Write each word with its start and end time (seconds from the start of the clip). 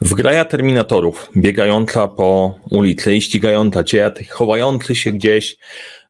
Wgraja 0.00 0.44
terminatorów, 0.44 1.30
biegająca 1.36 2.08
po 2.08 2.58
ulicy 2.70 3.16
i 3.16 3.22
ścigająca 3.22 3.84
cię, 3.84 4.12
chowający 4.28 4.94
się 4.94 5.12
gdzieś 5.12 5.56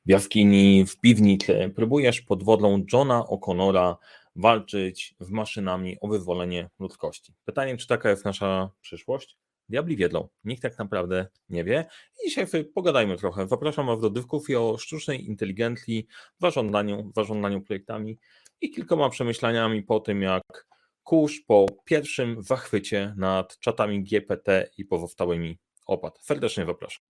w 0.06 0.10
jaskini, 0.10 0.86
w 0.86 1.00
piwnicy, 1.00 1.72
próbujesz 1.76 2.20
pod 2.20 2.42
wodą 2.42 2.84
Johna 2.92 3.24
O'Connora 3.30 3.94
walczyć 4.36 5.14
z 5.20 5.30
maszynami 5.30 5.96
o 6.00 6.08
wyzwolenie 6.08 6.70
ludzkości. 6.78 7.32
Pytanie, 7.44 7.76
czy 7.76 7.86
taka 7.86 8.10
jest 8.10 8.24
nasza 8.24 8.70
przyszłość? 8.80 9.38
Diabli 9.68 9.96
wiedzą, 9.96 10.28
nikt 10.44 10.62
tak 10.62 10.78
naprawdę 10.78 11.26
nie 11.48 11.64
wie. 11.64 11.84
I 12.24 12.28
dzisiaj 12.28 12.46
sobie 12.46 12.64
pogadajmy 12.64 13.16
trochę. 13.16 13.48
Zapraszam 13.48 13.86
Was 13.86 14.00
do 14.00 14.10
dyskusji 14.10 14.56
o 14.56 14.78
sztucznej 14.78 15.26
inteligencji, 15.26 16.06
zarządzaniu, 16.38 17.12
zarządzaniu 17.16 17.60
projektami 17.62 18.18
i 18.60 18.70
kilkoma 18.70 19.10
przemyśleniami 19.10 19.82
po 19.82 20.00
tym, 20.00 20.22
jak 20.22 20.42
kurz 21.04 21.40
po 21.46 21.66
pierwszym 21.84 22.42
zachwycie 22.42 23.14
nad 23.16 23.58
czatami 23.58 24.04
GPT 24.04 24.70
i 24.78 24.84
pozostałymi 24.84 25.58
opadł. 25.86 26.16
Serdecznie 26.20 26.66
zapraszam. 26.66 27.02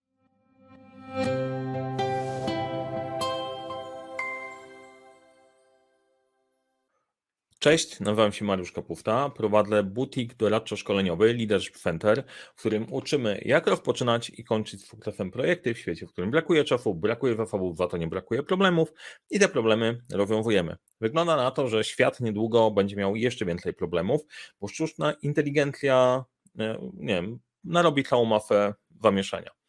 Cześć, 7.63 7.99
nazywam 7.99 8.31
się 8.31 8.45
Mariusz 8.45 8.71
Kapufta, 8.71 9.29
prowadzę 9.29 9.83
butik 9.83 10.33
doradczo-szkoleniowy 10.33 11.33
Leadership 11.33 11.77
Center, 11.77 12.23
w 12.55 12.59
którym 12.59 12.93
uczymy 12.93 13.41
jak 13.45 13.67
rozpoczynać 13.67 14.29
i 14.29 14.43
kończyć 14.43 14.81
z 14.81 14.87
sukcesem 14.87 15.31
projekty 15.31 15.73
w 15.73 15.77
świecie, 15.77 16.07
w 16.07 16.11
którym 16.11 16.31
brakuje 16.31 16.63
czasu, 16.63 16.95
brakuje 16.95 17.35
zasobów, 17.35 17.77
za 17.77 17.87
to 17.87 17.97
nie 17.97 18.07
brakuje 18.07 18.43
problemów 18.43 18.93
i 19.29 19.39
te 19.39 19.47
problemy 19.47 20.01
rozwiązujemy. 20.13 20.75
Wygląda 21.01 21.35
na 21.35 21.51
to, 21.51 21.67
że 21.67 21.83
świat 21.83 22.19
niedługo 22.19 22.71
będzie 22.71 22.95
miał 22.95 23.15
jeszcze 23.15 23.45
więcej 23.45 23.73
problemów, 23.73 24.21
bo 24.61 24.67
sztuczna 24.67 25.13
inteligencja, 25.21 26.25
e, 26.59 26.77
nie 26.93 27.15
wiem, 27.15 27.39
narobi 27.63 28.03
całą 28.03 28.25
masę 28.25 28.73
zamieszania. 29.03 29.60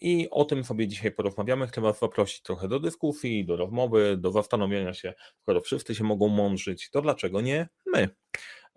I 0.00 0.28
o 0.30 0.44
tym 0.44 0.64
sobie 0.64 0.88
dzisiaj 0.88 1.12
porozmawiamy. 1.12 1.66
Chcę 1.66 1.80
Was 1.80 1.98
zaprosić 1.98 2.42
trochę 2.42 2.68
do 2.68 2.80
dyskusji, 2.80 3.44
do 3.44 3.56
rozmowy, 3.56 4.16
do 4.16 4.32
zastanowienia 4.32 4.94
się, 4.94 5.14
skoro 5.42 5.60
wszyscy 5.60 5.94
się 5.94 6.04
mogą 6.04 6.28
mądrzyć, 6.28 6.90
to 6.90 7.02
dlaczego 7.02 7.40
nie 7.40 7.68
my? 7.86 8.08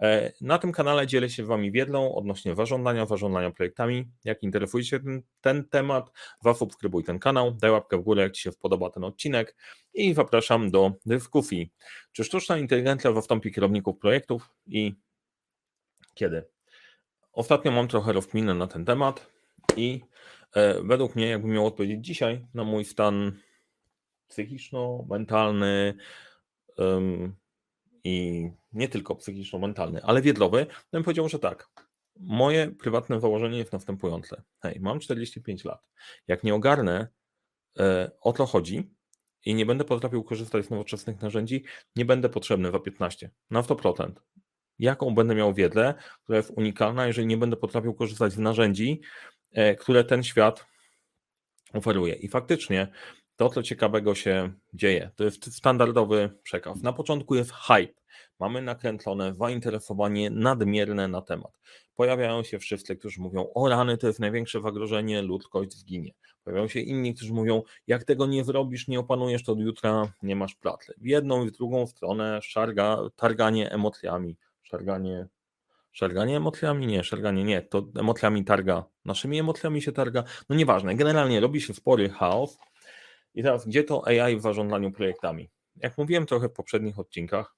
E, 0.01 0.33
na 0.41 0.57
tym 0.57 0.71
kanale 0.71 1.07
dzielę 1.07 1.29
się 1.29 1.45
z 1.45 1.47
Wami 1.47 1.71
wiedzą 1.71 2.15
odnośnie 2.15 2.55
zarządzania, 2.55 3.05
zarządzania 3.05 3.51
projektami. 3.51 4.07
Jak 4.23 4.43
interesuje 4.43 4.83
się 4.83 4.99
ten, 4.99 5.21
ten 5.41 5.69
temat, 5.69 6.11
zasubskrybuj 6.43 7.03
ten 7.03 7.19
kanał, 7.19 7.51
daj 7.51 7.71
łapkę 7.71 7.97
w 7.97 8.01
górę, 8.01 8.23
jak 8.23 8.31
Ci 8.31 8.41
się 8.41 8.51
podoba 8.51 8.89
ten 8.89 9.03
odcinek 9.03 9.55
i 9.93 10.13
zapraszam 10.13 10.71
do 10.71 10.91
dyskusji. 11.05 11.71
Czy 12.11 12.23
sztuczna 12.23 12.57
inteligencja 12.57 13.13
zastąpi 13.13 13.51
kierowników 13.51 13.97
projektów 13.97 14.49
i 14.67 14.95
kiedy? 16.13 16.43
Ostatnio 17.33 17.71
mam 17.71 17.87
trochę 17.87 18.13
rozkminę 18.13 18.53
na 18.53 18.67
ten 18.67 18.85
temat 18.85 19.27
i 19.75 20.01
według 20.83 21.15
mnie, 21.15 21.27
jakbym 21.27 21.51
miał 21.51 21.65
odpowiedzieć 21.65 22.05
dzisiaj 22.05 22.47
na 22.53 22.63
mój 22.63 22.85
stan 22.85 23.31
psychiczno-mentalny 24.27 25.93
um, 26.77 27.35
i 28.03 28.49
nie 28.73 28.87
tylko 28.87 29.15
psychiczno-mentalny, 29.15 30.01
ale 30.03 30.21
wiedlowy, 30.21 30.65
bym 30.91 31.03
powiedział, 31.03 31.29
że 31.29 31.39
tak. 31.39 31.69
Moje 32.19 32.71
prywatne 32.71 33.19
założenie 33.19 33.57
jest 33.57 33.73
następujące. 33.73 34.41
Hej, 34.61 34.79
mam 34.79 34.99
45 34.99 35.65
lat. 35.65 35.87
Jak 36.27 36.43
nie 36.43 36.55
ogarnę 36.55 37.07
e, 37.79 38.11
o 38.21 38.33
co 38.33 38.45
chodzi 38.45 38.93
i 39.45 39.55
nie 39.55 39.65
będę 39.65 39.83
potrafił 39.83 40.23
korzystać 40.23 40.65
z 40.65 40.69
nowoczesnych 40.69 41.21
narzędzi, 41.21 41.63
nie 41.95 42.05
będę 42.05 42.29
potrzebny 42.29 42.71
za 42.71 42.79
15, 42.79 43.29
na 43.49 43.61
100%. 43.61 44.11
Jaką 44.79 45.15
będę 45.15 45.35
miał 45.35 45.53
wiedzę, 45.53 45.93
która 46.23 46.37
jest 46.37 46.51
unikalna, 46.55 47.07
jeżeli 47.07 47.27
nie 47.27 47.37
będę 47.37 47.57
potrafił 47.57 47.93
korzystać 47.93 48.33
z 48.33 48.37
narzędzi, 48.37 49.01
E, 49.01 49.30
które 49.79 50.03
ten 50.03 50.23
świat 50.23 50.65
oferuje. 51.73 52.15
I 52.15 52.27
faktycznie 52.27 52.87
to, 53.35 53.49
co 53.49 53.63
ciekawego 53.63 54.15
się 54.15 54.53
dzieje, 54.73 55.11
to 55.15 55.23
jest 55.23 55.53
standardowy 55.53 56.29
przekaz. 56.43 56.81
Na 56.81 56.93
początku 56.93 57.35
jest 57.35 57.51
hype. 57.51 58.01
Mamy 58.39 58.61
nakręcone 58.61 59.33
zainteresowanie 59.35 60.29
nadmierne 60.29 61.07
na 61.07 61.21
temat. 61.21 61.59
Pojawiają 61.95 62.43
się 62.43 62.59
wszyscy, 62.59 62.95
którzy 62.95 63.21
mówią: 63.21 63.47
O 63.53 63.69
rany, 63.69 63.97
to 63.97 64.07
jest 64.07 64.19
największe 64.19 64.61
zagrożenie, 64.61 65.21
ludzkość 65.21 65.73
zginie. 65.73 66.11
Pojawiają 66.43 66.67
się 66.67 66.79
inni, 66.79 67.15
którzy 67.15 67.33
mówią: 67.33 67.63
Jak 67.87 68.03
tego 68.03 68.25
nie 68.25 68.43
zrobisz, 68.43 68.87
nie 68.87 68.99
opanujesz, 68.99 69.43
to 69.43 69.51
od 69.51 69.59
jutra 69.59 70.13
nie 70.23 70.35
masz 70.35 70.55
pracy. 70.55 70.93
W 70.97 71.05
jedną 71.05 71.45
i 71.45 71.47
w 71.47 71.51
drugą 71.51 71.87
stronę 71.87 72.39
szarga, 72.41 72.97
targanie 73.15 73.71
emocjami, 73.71 74.37
szarganie 74.63 75.27
Szarganie 75.91 76.37
emocjami? 76.37 76.87
Nie, 76.87 77.03
szarganie 77.03 77.43
nie. 77.43 77.61
To 77.61 77.87
emocjami 77.99 78.43
targa. 78.43 78.85
Naszymi 79.05 79.39
emocjami 79.39 79.81
się 79.81 79.91
targa. 79.91 80.23
No 80.49 80.55
nieważne. 80.55 80.95
Generalnie 80.95 81.39
robi 81.39 81.61
się 81.61 81.73
spory 81.73 82.09
chaos. 82.09 82.57
I 83.33 83.43
teraz, 83.43 83.67
gdzie 83.67 83.83
to 83.83 84.07
AI 84.07 84.37
w 84.37 84.41
zarządzaniu 84.41 84.91
projektami? 84.91 85.49
Jak 85.75 85.97
mówiłem 85.97 86.25
trochę 86.25 86.49
w 86.49 86.53
poprzednich 86.53 86.99
odcinkach, 86.99 87.55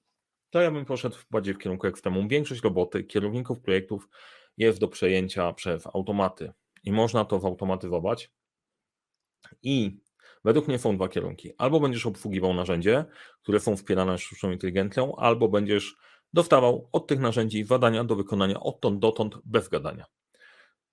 to 0.50 0.60
ja 0.60 0.70
bym 0.70 0.84
poszedł 0.84 1.16
bardziej 1.30 1.54
w 1.54 1.58
kierunku 1.58 1.86
ekstremum. 1.86 2.28
Większość 2.28 2.62
roboty, 2.62 3.04
kierowników 3.04 3.60
projektów 3.60 4.08
jest 4.56 4.80
do 4.80 4.88
przejęcia 4.88 5.52
przez 5.52 5.86
automaty 5.86 6.52
i 6.84 6.92
można 6.92 7.24
to 7.24 7.40
zautomatyzować. 7.40 8.30
I 9.62 10.00
według 10.44 10.68
mnie 10.68 10.78
są 10.78 10.96
dwa 10.96 11.08
kierunki. 11.08 11.52
Albo 11.58 11.80
będziesz 11.80 12.06
obsługiwał 12.06 12.54
narzędzie, 12.54 13.04
które 13.42 13.60
są 13.60 13.76
wspierane 13.76 14.18
sztuczną 14.18 14.50
inteligencją, 14.50 15.16
albo 15.16 15.48
będziesz 15.48 15.96
dostawał 16.34 16.88
od 16.92 17.06
tych 17.06 17.20
narzędzi 17.20 17.64
zadania 17.64 18.04
do 18.04 18.16
wykonania 18.16 18.60
odtąd 18.60 18.98
dotąd 18.98 19.38
bez 19.44 19.68
gadania. 19.68 20.04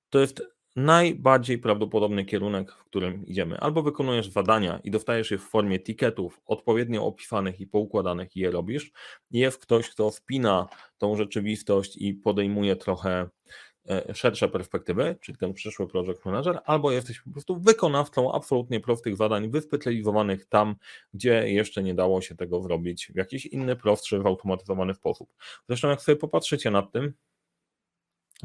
To 0.10 0.20
jest 0.20 0.42
najbardziej 0.76 1.58
prawdopodobny 1.58 2.26
kierunek, 2.26 2.72
w 2.72 2.84
którym 2.86 3.26
idziemy. 3.26 3.60
Albo 3.60 3.84
wykonujesz 3.84 4.30
zadania 4.30 4.80
i 4.84 4.92
dostajesz 4.92 5.32
je 5.32 5.38
w 5.38 5.50
formie 5.50 5.80
tiketów 5.80 6.42
odpowiednio 6.46 7.06
opisanych 7.06 7.60
i 7.60 7.68
poukładanych 7.68 8.36
i 8.36 8.40
je 8.40 8.52
robisz. 8.52 8.92
Jest 9.32 9.58
ktoś, 9.62 9.90
kto 9.90 10.12
wpina 10.12 10.68
tą 10.98 11.16
rzeczywistość 11.16 11.98
i 11.98 12.14
podejmuje 12.14 12.76
trochę 12.76 13.30
szersze 14.14 14.50
perspektywy, 14.50 15.16
czyli 15.22 15.38
ten 15.38 15.54
przyszły 15.54 15.88
project 15.88 16.26
manager, 16.26 16.60
albo 16.66 16.92
jesteś 16.92 17.22
po 17.22 17.32
prostu 17.32 17.60
wykonawcą 17.60 18.34
absolutnie 18.34 18.80
prostych 18.80 19.16
zadań, 19.16 19.50
wyspecjalizowanych 19.50 20.46
tam, 20.46 20.76
gdzie 21.14 21.52
jeszcze 21.52 21.84
nie 21.84 21.94
dało 21.94 22.22
się 22.22 22.36
tego 22.36 22.62
zrobić 22.62 23.12
w 23.14 23.16
jakiś 23.16 23.46
inny, 23.46 23.76
prostszy, 23.76 24.22
zautomatyzowany 24.22 24.94
sposób. 24.94 25.34
Zresztą 25.68 25.90
jak 25.90 26.02
sobie 26.02 26.16
popatrzycie 26.16 26.72
nad 26.72 26.92
tym, 26.92 27.14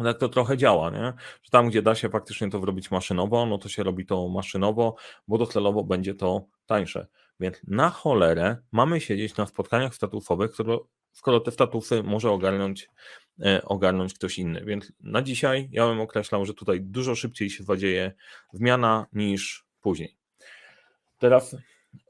tak 0.05 0.19
to 0.19 0.29
trochę 0.29 0.57
działa, 0.57 0.91
nie? 0.91 1.13
że 1.43 1.51
tam, 1.51 1.69
gdzie 1.69 1.83
da 1.83 1.95
się 1.95 2.09
faktycznie 2.09 2.51
to 2.51 2.61
zrobić 2.61 2.91
maszynowo, 2.91 3.47
no 3.47 3.59
to 3.59 3.69
się 3.69 3.83
robi 3.83 4.07
to 4.07 4.29
maszynowo, 4.29 4.97
bo 5.29 5.39
docelowo 5.39 5.85
będzie 5.85 6.15
to 6.15 6.45
tańsze. 6.67 7.07
Więc 7.41 7.61
na 7.67 7.91
cholerę 7.91 8.57
mamy 8.73 9.01
siedzieć 9.01 9.37
na 9.37 9.47
spotkaniach 9.47 9.95
statusowych, 9.95 10.51
które, 10.51 10.79
skoro 11.17 11.41
te 11.41 11.51
statusy 11.51 12.03
może 12.03 12.31
ogarnąć 12.31 12.89
E, 13.41 13.65
ogarnąć 13.65 14.15
ktoś 14.15 14.39
inny. 14.39 14.65
Więc 14.65 14.93
na 15.01 15.23
dzisiaj 15.23 15.69
ja 15.73 15.87
bym 15.87 16.01
określał, 16.01 16.47
że 16.47 16.55
tutaj 16.55 16.81
dużo 16.81 17.15
szybciej 17.15 17.51
się 17.51 17.65
zadzieje 17.65 18.13
zmiana 18.53 19.07
niż 19.13 19.67
później. 19.81 20.17
Teraz, 21.19 21.57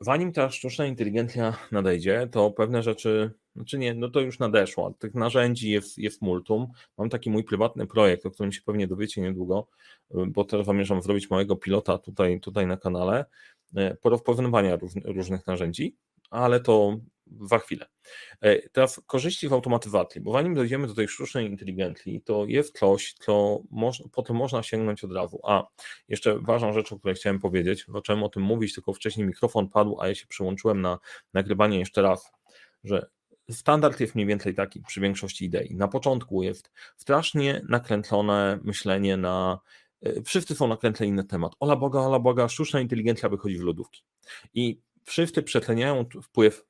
zanim 0.01 0.33
ta 0.33 0.51
sztuczna 0.51 0.87
inteligencja 0.87 1.57
nadejdzie, 1.73 2.29
to 2.33 2.51
pewne 2.51 2.83
rzeczy, 2.83 3.31
znaczy 3.57 3.79
nie, 3.79 3.95
no 3.95 4.09
to 4.09 4.21
już 4.21 4.39
nadeszło. 4.39 4.95
Tych 4.99 5.15
narzędzi 5.15 5.71
jest, 5.71 5.99
jest 5.99 6.23
multum. 6.23 6.67
Mam 6.99 7.09
taki 7.09 7.31
mój 7.31 7.45
prywatny 7.45 7.87
projekt, 7.87 8.27
o 8.27 8.31
którym 8.31 8.53
się 8.53 8.61
pewnie 8.63 8.87
dowiecie 8.87 9.21
niedługo, 9.21 9.69
bo 10.11 10.45
teraz 10.45 10.67
zamierzam 10.67 11.03
zrobić 11.03 11.31
małego 11.31 11.57
pilota 11.57 11.99
tutaj, 11.99 12.41
tutaj 12.41 12.67
na 12.67 12.77
kanale, 12.77 13.25
e, 13.77 13.95
porozpoznawania 13.95 14.79
różnych 15.05 15.47
narzędzi, 15.47 15.97
ale 16.31 16.61
to 16.61 16.99
za 17.41 17.59
chwilę. 17.59 17.87
E, 18.41 18.69
teraz 18.69 19.01
korzyści 19.07 19.49
w 19.49 19.53
automatyzacji, 19.53 20.21
bo 20.21 20.33
zanim 20.33 20.55
dojdziemy 20.55 20.87
do 20.87 20.95
tej 20.95 21.09
sztucznej 21.09 21.47
inteligencji, 21.47 22.23
to 22.25 22.45
jest 22.49 22.79
coś, 22.79 23.13
co 23.13 23.63
moż, 23.71 24.03
po 24.13 24.23
tym 24.23 24.37
można 24.37 24.63
sięgnąć 24.63 25.05
od 25.05 25.13
razu. 25.13 25.41
A 25.45 25.65
jeszcze 26.09 26.39
ważną 26.39 26.73
rzecz, 26.73 26.93
o 26.93 26.99
której 26.99 27.17
chciałem 27.17 27.39
powiedzieć, 27.39 27.87
zacząłem 27.89 28.23
o 28.23 28.29
tym 28.29 28.43
mówić, 28.43 28.75
tylko 28.75 28.93
wcześniej 28.93 29.27
mikrofon 29.27 29.69
padł, 29.69 30.01
a 30.01 30.09
ja 30.09 30.15
się 30.15 30.27
przyłączyłem 30.27 30.81
na 30.81 30.99
nagrywanie 31.35 31.79
jeszcze 31.79 32.03
raz, 32.03 32.33
że 32.85 33.07
standard 33.51 34.01
jest 34.01 34.15
mniej 34.15 34.27
więcej 34.27 34.55
taki 34.55 34.81
przy 34.81 35.01
większości 35.01 35.45
idei. 35.45 35.75
Na 35.75 35.89
początku 35.89 36.43
jest 36.43 36.71
strasznie 36.97 37.63
nakręcone 37.69 38.59
myślenie 38.63 39.17
na 39.17 39.61
e, 40.03 40.23
wszyscy 40.23 40.55
są 40.55 40.69
nakręceni 40.69 41.13
na 41.13 41.25
temat. 41.25 41.53
Ola 41.61 41.77
Boga, 41.77 42.01
ola 42.01 42.19
Boga, 42.19 42.49
sztuczna 42.49 42.81
inteligencja 42.81 43.29
wychodzi 43.29 43.59
w 43.59 43.63
lodówki. 43.63 44.03
I 44.55 44.81
wszyscy 45.05 45.43
przetleniają 45.43 46.05
wpływ 46.23 46.65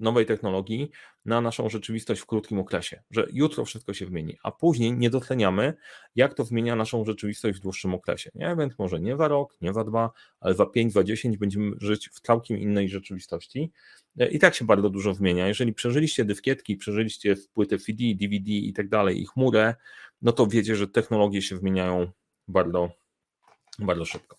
nowej 0.00 0.26
technologii 0.26 0.90
na 1.24 1.40
naszą 1.40 1.68
rzeczywistość 1.68 2.20
w 2.20 2.26
krótkim 2.26 2.58
okresie, 2.58 3.02
że 3.10 3.26
jutro 3.32 3.64
wszystko 3.64 3.94
się 3.94 4.06
zmieni, 4.06 4.36
a 4.42 4.50
później 4.50 4.92
nie 4.92 5.10
doceniamy, 5.10 5.74
jak 6.16 6.34
to 6.34 6.44
zmienia 6.44 6.76
naszą 6.76 7.04
rzeczywistość 7.04 7.58
w 7.58 7.62
dłuższym 7.62 7.94
okresie. 7.94 8.30
Nie? 8.34 8.56
Więc 8.58 8.78
może 8.78 9.00
nie 9.00 9.16
za 9.16 9.28
rok, 9.28 9.56
nie 9.60 9.72
za 9.72 9.84
dwa, 9.84 10.10
ale 10.40 10.54
za 10.54 10.66
pięć, 10.66 10.92
za 10.92 11.04
dziesięć 11.04 11.36
będziemy 11.36 11.72
żyć 11.80 12.08
w 12.08 12.20
całkiem 12.20 12.58
innej 12.58 12.88
rzeczywistości. 12.88 13.72
I 14.30 14.38
tak 14.38 14.54
się 14.54 14.64
bardzo 14.64 14.90
dużo 14.90 15.14
zmienia. 15.14 15.48
Jeżeli 15.48 15.72
przeżyliście 15.72 16.24
dyskietki, 16.24 16.76
przeżyliście 16.76 17.36
płyty 17.54 17.78
CD, 17.78 18.04
DVD 18.14 18.50
i 18.50 18.72
tak 18.72 18.88
dalej, 18.88 19.22
i 19.22 19.26
chmurę, 19.26 19.74
no 20.22 20.32
to 20.32 20.46
wiecie, 20.46 20.76
że 20.76 20.88
technologie 20.88 21.42
się 21.42 21.56
zmieniają 21.56 22.12
bardzo, 22.48 22.90
bardzo 23.86 24.04
szybko. 24.04 24.36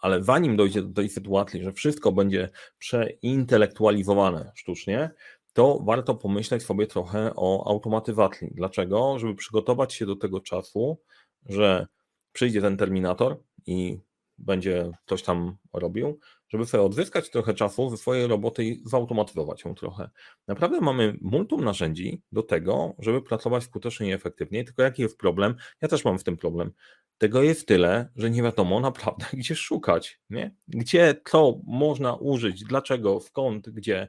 Ale 0.00 0.22
zanim 0.22 0.56
dojdzie 0.56 0.82
do 0.82 0.94
tej 0.94 1.08
sytuacji, 1.08 1.62
że 1.62 1.72
wszystko 1.72 2.12
będzie 2.12 2.48
przeintelektualizowane 2.78 4.52
sztucznie, 4.54 5.10
to 5.52 5.80
warto 5.84 6.14
pomyśleć 6.14 6.62
sobie 6.62 6.86
trochę 6.86 7.32
o 7.36 7.70
automatyzacji. 7.70 8.48
Dlaczego? 8.54 9.18
Żeby 9.18 9.34
przygotować 9.34 9.94
się 9.94 10.06
do 10.06 10.16
tego 10.16 10.40
czasu, 10.40 11.00
że 11.46 11.86
przyjdzie 12.32 12.60
ten 12.60 12.76
terminator 12.76 13.36
i 13.66 14.00
będzie 14.38 14.92
coś 15.06 15.22
tam 15.22 15.56
robił, 15.72 16.18
żeby 16.48 16.66
sobie 16.66 16.82
odzyskać 16.82 17.30
trochę 17.30 17.54
czasu 17.54 17.90
ze 17.90 17.96
swojej 17.96 18.26
roboty 18.26 18.64
i 18.64 18.82
zautomatyzować 18.84 19.64
ją 19.64 19.74
trochę. 19.74 20.10
Naprawdę 20.46 20.80
mamy 20.80 21.18
multum 21.20 21.64
narzędzi 21.64 22.22
do 22.32 22.42
tego, 22.42 22.94
żeby 22.98 23.22
pracować 23.22 23.64
skutecznie 23.64 24.08
i 24.08 24.12
efektywnie, 24.12 24.64
tylko 24.64 24.82
jaki 24.82 25.02
jest 25.02 25.18
problem? 25.18 25.54
Ja 25.82 25.88
też 25.88 26.04
mam 26.04 26.18
w 26.18 26.24
tym 26.24 26.36
problem. 26.36 26.72
Tego 27.18 27.42
jest 27.42 27.68
tyle, 27.68 28.08
że 28.16 28.30
nie 28.30 28.42
wiadomo 28.42 28.80
naprawdę, 28.80 29.26
gdzie 29.38 29.56
szukać, 29.56 30.20
nie? 30.30 30.54
Gdzie, 30.68 31.14
co 31.24 31.60
można 31.66 32.14
użyć, 32.14 32.64
dlaczego, 32.64 33.20
skąd, 33.20 33.70
gdzie. 33.70 34.08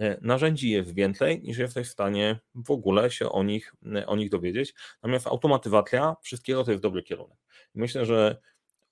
E, 0.00 0.18
narzędzi 0.22 0.70
jest 0.70 0.94
więcej, 0.94 1.42
niż 1.42 1.58
jesteś 1.58 1.88
w 1.88 1.92
stanie 1.92 2.40
w 2.54 2.70
ogóle 2.70 3.10
się 3.10 3.28
o 3.28 3.42
nich, 3.42 3.74
e, 3.96 4.06
o 4.06 4.16
nich 4.16 4.30
dowiedzieć. 4.30 4.74
Natomiast 5.02 5.26
automatyzacja 5.26 6.16
wszystkiego 6.22 6.64
to 6.64 6.70
jest 6.70 6.82
dobry 6.82 7.02
kierunek. 7.02 7.38
Myślę, 7.74 8.06
że 8.06 8.40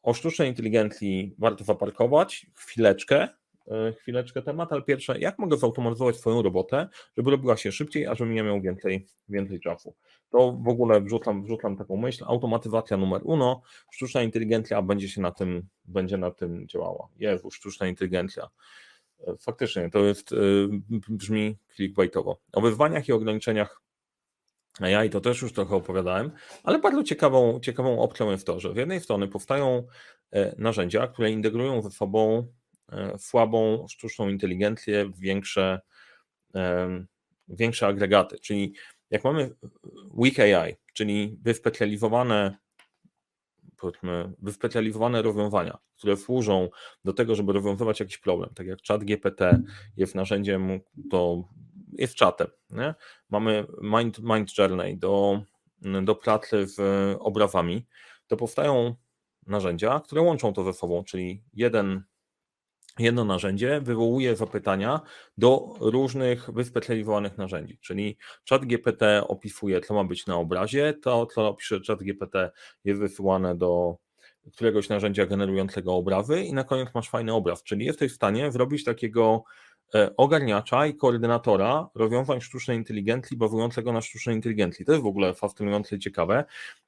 o 0.03 0.15
sztucznej 0.15 0.49
inteligencji 0.49 1.35
warto 1.39 1.65
zaparkować 1.65 2.47
chwileczkę, 2.55 3.29
e, 3.69 3.93
chwileczkę 3.93 4.43
temat, 4.43 4.73
ale 4.73 4.83
pierwsze, 4.83 5.21
jak 5.21 5.39
mogę 5.39 5.57
zautomatyzować 5.57 6.17
swoją 6.17 6.43
robotę, 6.43 6.89
żeby 7.17 7.31
robiła 7.31 7.57
się 7.57 7.73
szybciej, 7.73 8.07
a 8.07 8.15
żebym 8.15 8.35
nie 8.35 8.43
miał 8.43 8.61
więcej, 8.61 9.07
więcej 9.29 9.61
czasu. 9.61 9.95
To 10.31 10.53
w 10.53 10.69
ogóle 10.69 11.01
wrzucam, 11.01 11.45
wrzucam 11.45 11.77
taką 11.77 11.97
myśl, 11.97 12.25
automatyzacja 12.27 12.97
numer 12.97 13.21
uno, 13.25 13.63
sztuczna 13.91 14.23
inteligencja 14.23 14.83
będzie 14.83 15.09
się 15.09 15.21
na 15.21 15.31
tym, 15.31 15.63
będzie 15.85 16.17
na 16.17 16.31
tym 16.31 16.69
działała. 16.69 17.09
Jezu, 17.19 17.51
sztuczna 17.51 17.87
inteligencja. 17.87 18.49
E, 19.27 19.37
faktycznie, 19.37 19.91
to 19.91 19.99
jest, 19.99 20.33
e, 20.33 20.37
brzmi 21.09 21.59
clickbaitowo. 21.77 22.41
O 22.53 22.61
wyzwaniach 22.61 23.09
i 23.09 23.13
ograniczeniach 23.13 23.83
AI 24.81 25.11
to 25.11 25.21
też 25.21 25.43
już 25.43 25.53
trochę 25.53 25.77
opowiadałem, 25.77 26.31
ale 26.65 26.79
bardzo 26.79 27.03
ciekawą, 27.03 27.61
ciekawą 27.61 27.99
opcją 27.99 28.31
jest 28.31 28.47
to, 28.47 28.61
że 28.61 28.75
z 28.75 28.77
jednej 28.77 29.01
strony 29.01 29.29
powstają 29.29 29.87
e, 30.33 30.55
narzędzia, 30.59 31.07
które 31.07 31.31
integrują 31.31 31.83
ze 31.83 31.91
sobą 31.91 32.47
słabą 33.19 33.87
sztuczną 33.89 34.29
inteligencję 34.29 35.05
w 35.05 35.19
większe, 35.19 35.81
większe 37.49 37.87
agregaty. 37.87 38.39
Czyli 38.39 38.75
jak 39.11 39.25
mamy 39.25 39.55
weak 40.15 40.39
AI, 40.39 40.77
czyli 40.93 41.39
wyspecjalizowane 41.43 42.57
powiedzmy, 43.77 44.33
wyspecjalizowane 44.39 45.23
rozwiązania, 45.23 45.79
które 45.99 46.17
służą 46.17 46.69
do 47.05 47.13
tego, 47.13 47.35
żeby 47.35 47.53
rozwiązywać 47.53 48.01
jakiś 48.01 48.19
problem, 48.19 48.51
tak 48.55 48.67
jak 48.67 48.79
chat 48.89 49.05
GPT 49.05 49.63
jest 49.97 50.15
narzędziem, 50.15 50.81
to 51.11 51.49
jest 51.93 52.15
czatem. 52.15 52.49
Nie? 52.71 52.95
Mamy 53.31 53.67
Mind, 53.83 54.19
Mind 54.19 54.59
Journey 54.59 54.97
do, 54.97 55.43
do 56.03 56.15
pracy 56.15 56.67
z 56.67 56.81
obrazami, 57.21 57.87
to 58.27 58.37
powstają 58.37 58.95
narzędzia, 59.47 60.01
które 60.05 60.23
łączą 60.23 60.53
to 60.53 60.65
ze 60.65 60.73
sobą, 60.73 61.05
czyli 61.05 61.43
jeden 61.55 62.03
jedno 62.99 63.25
narzędzie 63.25 63.81
wywołuje 63.81 64.37
zapytania 64.37 65.01
do 65.39 65.75
różnych 65.81 66.51
wyspecjalizowanych 66.51 67.39
narzędzi, 67.39 67.79
czyli 67.79 68.17
chat 68.49 68.65
GPT 68.65 69.29
opisuje, 69.29 69.81
co 69.81 69.95
ma 69.95 70.05
być 70.05 70.27
na 70.27 70.37
obrazie, 70.37 70.95
to, 71.03 71.27
co 71.27 71.49
opisze 71.49 71.81
chat 71.87 72.03
GPT 72.03 72.51
jest 72.85 73.01
wysyłane 73.01 73.55
do 73.55 73.97
któregoś 74.53 74.89
narzędzia 74.89 75.27
generującego 75.27 75.95
obrazy 75.95 76.43
i 76.43 76.53
na 76.53 76.65
koniec 76.65 76.89
masz 76.95 77.11
fajny 77.11 77.35
obraz, 77.35 77.63
czyli 77.63 77.87
jesteś 77.87 78.13
w 78.13 78.15
stanie 78.15 78.53
zrobić 78.53 78.85
takiego 78.85 79.45
ogarniacza 80.17 80.87
i 80.87 80.95
koordynatora 80.95 81.89
rozwiązań 81.95 82.41
sztucznej 82.41 82.77
inteligencji 82.77 83.37
bazującego 83.37 83.93
na 83.93 84.01
sztucznej 84.01 84.37
inteligencji. 84.37 84.85
To 84.85 84.93
jest 84.93 85.05
w 85.05 85.07
ogóle 85.07 85.35
fascynujące 85.35 85.97
i 85.97 85.99
ciekawe 85.99 86.45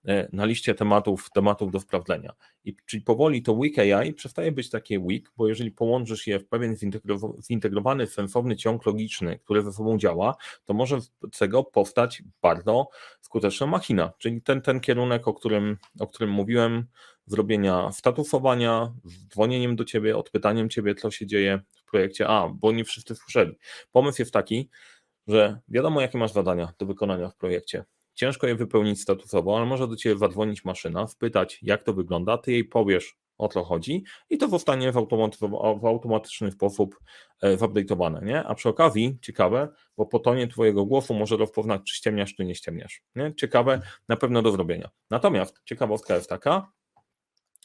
e, 0.06 0.28
na 0.32 0.44
liście 0.44 0.74
tematów, 0.74 1.30
tematów 1.30 1.72
do 1.72 1.80
sprawdzenia. 1.80 2.32
I, 2.64 2.76
czyli 2.86 3.02
powoli 3.02 3.42
to 3.42 3.54
weak 3.54 3.78
AI 3.78 4.12
przestaje 4.12 4.52
być 4.52 4.70
takie 4.70 5.00
weak, 5.00 5.22
bo 5.36 5.48
jeżeli 5.48 5.70
połączysz 5.70 6.26
je 6.26 6.38
w 6.38 6.46
pewien 6.46 6.76
zintegrowany, 7.42 8.06
sensowny 8.06 8.56
ciąg 8.56 8.86
logiczny, 8.86 9.38
który 9.38 9.62
ze 9.62 9.72
sobą 9.72 9.98
działa, 9.98 10.34
to 10.64 10.74
może 10.74 11.00
z 11.00 11.38
tego 11.38 11.64
powstać 11.64 12.22
bardzo 12.42 12.88
skuteczna 13.20 13.66
machina. 13.66 14.12
Czyli 14.18 14.42
ten, 14.42 14.62
ten 14.62 14.80
kierunek, 14.80 15.28
o 15.28 15.34
którym, 15.34 15.78
o 16.00 16.06
którym 16.06 16.30
mówiłem, 16.30 16.86
zrobienia 17.26 17.92
statusowania, 17.92 18.94
z 19.04 19.28
dzwonieniem 19.28 19.76
do 19.76 19.84
ciebie, 19.84 20.16
odpytaniem 20.16 20.68
ciebie, 20.70 20.94
co 20.94 21.10
się 21.10 21.26
dzieje 21.26 21.60
projekcie 21.94 22.28
A, 22.28 22.48
bo 22.48 22.72
nie 22.72 22.84
wszyscy 22.84 23.14
słyszeli. 23.14 23.58
Pomysł 23.92 24.22
jest 24.22 24.32
taki, 24.32 24.70
że 25.26 25.60
wiadomo, 25.68 26.00
jakie 26.00 26.18
masz 26.18 26.32
zadania 26.32 26.72
do 26.78 26.86
wykonania 26.86 27.28
w 27.28 27.36
projekcie. 27.36 27.84
Ciężko 28.14 28.46
je 28.46 28.54
wypełnić 28.54 29.00
statusowo, 29.00 29.56
ale 29.56 29.66
może 29.66 29.88
do 29.88 29.96
ciebie 29.96 30.18
zadzwonić 30.18 30.64
maszyna, 30.64 31.06
spytać, 31.06 31.58
jak 31.62 31.82
to 31.82 31.92
wygląda, 31.92 32.38
ty 32.38 32.52
jej 32.52 32.64
powiesz, 32.64 33.16
o 33.38 33.48
co 33.48 33.64
chodzi 33.64 34.04
i 34.30 34.38
to 34.38 34.48
zostanie 34.48 34.92
w, 34.92 35.06
w 35.80 35.86
automatyczny 35.86 36.50
sposób 36.52 36.98
e, 37.42 37.56
zupdate'owane, 37.56 38.22
nie? 38.22 38.44
A 38.44 38.54
przy 38.54 38.68
okazji, 38.68 39.18
ciekawe, 39.22 39.68
bo 39.96 40.06
po 40.06 40.18
tonie 40.18 40.48
twojego 40.48 40.86
głosu 40.86 41.14
może 41.14 41.36
rozpoznać, 41.36 41.82
czy 41.84 41.96
ściemniasz, 41.96 42.34
czy 42.34 42.44
nie 42.44 42.54
ściemniasz, 42.54 43.02
nie? 43.14 43.34
Ciekawe, 43.34 43.80
na 44.08 44.16
pewno 44.16 44.42
do 44.42 44.50
zrobienia. 44.50 44.90
Natomiast 45.10 45.60
ciekawostka 45.64 46.14
jest 46.14 46.28
taka, 46.28 46.72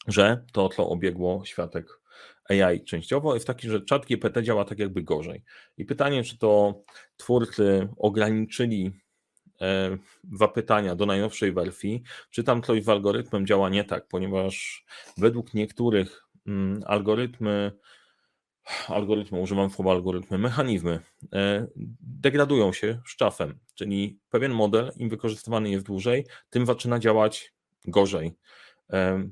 że 0.08 0.46
to, 0.54 0.70
co 0.70 0.90
obiegło 0.90 1.46
światek 1.46 2.00
AI 2.50 2.84
częściowo, 2.84 3.34
jest 3.34 3.48
taki, 3.48 3.70
że 3.70 3.82
czat 3.82 4.06
GPT 4.06 4.44
działa 4.44 4.66
tak 4.66 4.80
jakby 4.80 5.04
gorzej. 5.04 5.44
I 5.78 5.86
pytanie, 5.86 6.24
czy 6.24 6.38
to 6.38 6.84
twórcy 7.18 7.90
ograniczyli 7.98 8.92
e, 9.62 9.98
zapytania 10.34 10.96
do 10.96 11.06
najnowszej 11.06 11.52
wersji, 11.54 12.04
czy 12.32 12.44
tam 12.44 12.62
coś 12.62 12.84
z 12.84 12.90
algorytmem 12.90 13.46
działa 13.46 13.70
nie 13.70 13.84
tak, 13.84 14.08
ponieważ 14.08 14.86
według 15.18 15.54
niektórych 15.54 16.24
mm, 16.48 16.84
algorytmy, 16.86 17.72
algorytmy, 18.88 19.40
używam 19.40 19.70
słowa 19.70 19.92
algorytmy, 19.92 20.38
mechanizmy 20.38 21.00
e, 21.34 21.68
degradują 22.02 22.74
się 22.74 23.02
z 23.08 23.16
czasem, 23.16 23.60
czyli 23.76 24.20
pewien 24.30 24.52
model, 24.52 24.92
im 24.98 25.10
wykorzystywany 25.10 25.70
jest 25.70 25.86
dłużej, 25.86 26.26
tym 26.50 26.66
zaczyna 26.66 27.00
działać 27.00 27.54
gorzej. 27.86 28.36
E, 28.94 29.30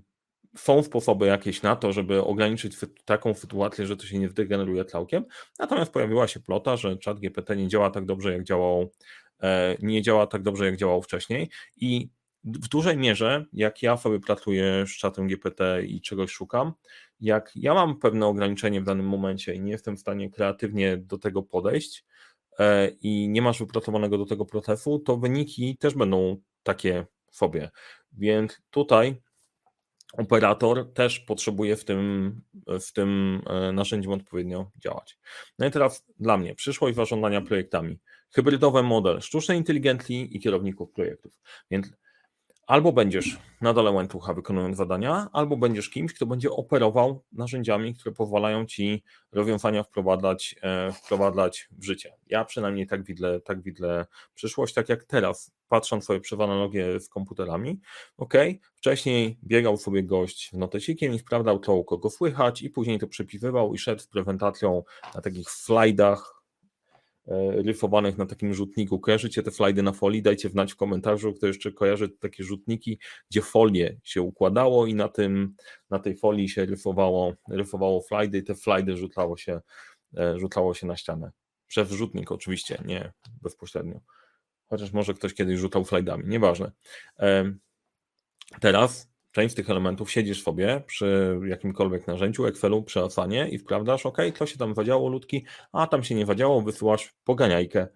są 0.58 0.84
sposoby 0.84 1.26
jakieś 1.26 1.62
na 1.62 1.76
to, 1.76 1.94
żeby 1.94 2.24
ograniczyć 2.24 2.78
taką 3.06 3.34
sytuację, 3.34 3.86
że 3.86 3.98
to 3.98 4.06
się 4.06 4.20
nie 4.20 4.30
zdegeneruje 4.30 4.86
całkiem. 4.86 5.26
Natomiast 5.60 5.92
pojawiła 5.92 6.28
się 6.28 6.40
plota, 6.40 6.78
że 6.78 6.98
chat 7.06 7.20
GPT 7.20 7.56
nie 7.56 7.68
działa 7.68 7.90
tak 7.90 8.06
dobrze, 8.06 8.34
jak 8.34 8.44
działał, 8.44 8.92
e, 9.44 9.78
nie 9.80 10.02
działa 10.02 10.28
tak 10.28 10.44
dobrze, 10.44 10.66
jak 10.66 10.78
działał 10.78 11.02
wcześniej. 11.02 11.50
I 11.76 12.10
w 12.44 12.68
dużej 12.68 12.98
mierze, 12.98 13.46
jak 13.54 13.84
ja 13.84 13.98
sobie 13.98 14.20
pracuję 14.20 14.86
z 14.88 14.98
czatem 14.98 15.28
GPT 15.28 15.84
i 15.86 16.02
czegoś 16.02 16.32
szukam, 16.32 16.74
jak 17.20 17.52
ja 17.56 17.74
mam 17.74 18.00
pewne 18.00 18.26
ograniczenie 18.26 18.82
w 18.82 18.84
danym 18.84 19.08
momencie 19.08 19.56
i 19.56 19.60
nie 19.60 19.72
jestem 19.72 19.98
w 19.98 20.00
stanie 20.00 20.30
kreatywnie 20.30 20.98
do 20.98 21.18
tego 21.18 21.44
podejść 21.44 22.06
e, 22.60 22.88
i 22.88 23.30
nie 23.30 23.42
masz 23.42 23.60
wypracowanego 23.60 24.18
do 24.18 24.26
tego 24.26 24.46
procesu, 24.46 25.00
to 25.00 25.18
wyniki 25.18 25.78
też 25.78 25.94
będą 25.94 26.38
takie 26.64 27.06
sobie. 27.32 27.70
Więc 28.12 28.62
tutaj 28.70 29.22
operator 30.14 30.94
też 30.94 31.20
potrzebuje 31.20 31.76
w 31.76 31.86
tym, 31.86 32.42
w 32.68 32.94
tym 32.94 33.42
e, 33.48 33.72
narzędziu 33.72 34.12
odpowiednio 34.12 34.72
działać. 34.78 35.18
No 35.60 35.68
i 35.68 35.72
teraz 35.72 36.06
dla 36.20 36.38
mnie 36.38 36.56
przyszłość 36.56 36.96
zarządzania 36.96 37.42
projektami. 37.42 38.00
Hybrydowy 38.32 38.84
model 38.84 39.22
sztucznej 39.22 39.58
inteligencji 39.58 40.38
i 40.38 40.40
kierowników 40.40 40.92
projektów. 40.92 41.32
Więc 41.72 41.92
albo 42.68 42.92
będziesz 42.92 43.38
na 43.62 43.74
dole 43.74 43.92
łańcucha 43.92 44.34
wykonując 44.34 44.78
zadania, 44.78 45.28
albo 45.34 45.58
będziesz 45.58 45.90
kimś, 45.90 46.14
kto 46.14 46.26
będzie 46.26 46.52
operował 46.52 47.24
narzędziami, 47.32 47.96
które 47.96 48.16
pozwalają 48.16 48.66
ci 48.66 49.04
rozwiązania 49.32 49.84
wprowadzać, 49.84 50.56
e, 50.62 50.92
wprowadzać 50.92 51.70
w 51.72 51.84
życie. 51.84 52.14
Ja 52.28 52.46
przynajmniej 52.46 52.88
tak 52.88 53.04
widzę, 53.04 53.42
tak 53.42 53.62
widzę 53.62 54.06
przyszłość, 54.34 54.74
tak 54.74 54.90
jak 54.90 55.04
teraz, 55.04 55.52
patrząc 55.68 56.06
sobie 56.06 56.20
przez 56.20 56.40
analogię 56.40 57.00
z 57.00 57.10
komputerami. 57.10 57.80
Ok, 58.18 58.34
wcześniej 58.76 59.40
biegał 59.44 59.78
sobie 59.78 60.04
gość 60.04 60.50
w 60.54 60.58
notesikiem 60.58 61.14
i 61.14 61.20
sprawdzał 61.20 61.60
to, 61.60 61.84
kogo 61.84 62.10
słychać, 62.10 62.62
i 62.62 62.70
później 62.70 63.00
to 63.00 63.08
przepisywał 63.08 63.74
i 63.74 63.78
szedł 63.78 64.02
z 64.02 64.08
prezentacją 64.08 64.84
na 65.16 65.22
takich 65.22 65.50
slajdach 65.50 66.37
ryfowanych 67.64 68.18
na 68.18 68.26
takim 68.26 68.54
rzutniku. 68.54 69.00
Kojarzycie 69.00 69.44
te 69.44 69.52
slajdy 69.52 69.84
na 69.84 69.92
folii? 69.92 70.22
Dajcie 70.22 70.50
znać 70.50 70.74
w 70.74 70.76
komentarzu, 70.76 71.34
kto 71.34 71.48
jeszcze 71.48 71.72
kojarzy 71.72 72.10
takie 72.10 72.44
rzutniki, 72.44 73.00
gdzie 73.32 73.42
folie 73.42 73.98
się 74.04 74.22
układało 74.22 74.86
i 74.86 74.94
na, 74.94 75.10
tym, 75.10 75.56
na 75.90 76.00
tej 76.00 76.18
folii 76.18 76.50
się 76.50 76.66
ryfowało, 76.66 77.34
ryfowało 77.50 78.02
slajdy 78.02 78.38
i 78.38 78.44
te 78.44 78.56
slajdy 78.56 78.98
rzucało 78.98 79.38
się, 79.38 79.62
e, 80.18 80.40
rzucało 80.40 80.74
się 80.74 80.88
na 80.88 80.98
ścianę. 80.98 81.32
Przez 81.68 81.92
rzutnik 81.92 82.32
oczywiście, 82.32 82.82
nie 82.86 83.14
bezpośrednio. 83.42 84.00
Chociaż 84.66 84.94
może 84.94 85.14
ktoś 85.14 85.34
kiedyś 85.34 85.60
rzucał 85.60 85.86
slajdami, 85.86 86.24
nieważne. 86.28 86.72
E, 87.20 87.54
Teraz 88.60 89.10
część 89.38 89.54
z 89.54 89.56
tych 89.56 89.70
elementów 89.70 90.12
siedzisz 90.12 90.44
sobie 90.44 90.84
przy 90.88 91.40
jakimkolwiek 91.46 92.08
narzędziu, 92.08 92.46
Excelu, 92.46 92.84
przy 92.84 93.00
Asanie 93.00 93.50
i 93.50 93.58
wprawdasz, 93.58 94.06
ok, 94.06 94.18
to 94.38 94.46
się 94.46 94.58
tam 94.58 94.74
wadziało 94.74 95.10
ludki, 95.10 95.46
a 95.72 95.88
tam 95.88 96.04
się 96.04 96.16
nie 96.16 96.26
wadziało, 96.26 96.62
wysyłasz 96.62 97.16
poganiajkę 97.24 97.88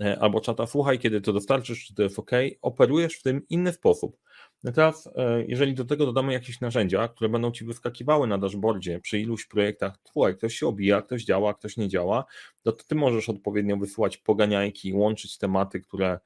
e, 0.00 0.18
albo 0.20 0.40
czata, 0.40 0.66
słuchaj, 0.66 0.98
kiedy 0.98 1.20
to 1.20 1.32
dostarczysz, 1.32 1.86
czy 1.86 1.94
to 1.94 2.02
jest 2.02 2.18
ok, 2.18 2.30
operujesz 2.62 3.14
w 3.14 3.22
tym 3.22 3.42
inny 3.48 3.72
sposób. 3.72 4.16
No 4.66 4.72
teraz, 4.72 5.08
jeżeli 5.46 5.74
do 5.74 5.84
tego 5.84 6.06
dodamy 6.06 6.32
jakieś 6.32 6.60
narzędzia, 6.60 7.08
które 7.08 7.30
będą 7.30 7.50
ci 7.50 7.64
wyskakiwały 7.64 8.26
na 8.26 8.38
dashboardzie 8.38 9.00
przy 9.00 9.18
iluś 9.20 9.46
projektach, 9.46 9.94
słuchaj, 10.12 10.36
ktoś 10.36 10.54
się 10.54 10.66
obija, 10.66 11.02
ktoś 11.02 11.24
działa, 11.24 11.54
ktoś 11.54 11.76
nie 11.76 11.88
działa, 11.88 12.24
to 12.62 12.72
ty 12.72 12.94
możesz 12.94 13.28
odpowiednio 13.28 13.76
wysyłać 13.76 14.16
poganiajki, 14.16 14.92
łączyć 14.92 15.38
tematy, 15.38 15.80
które, 15.80 16.18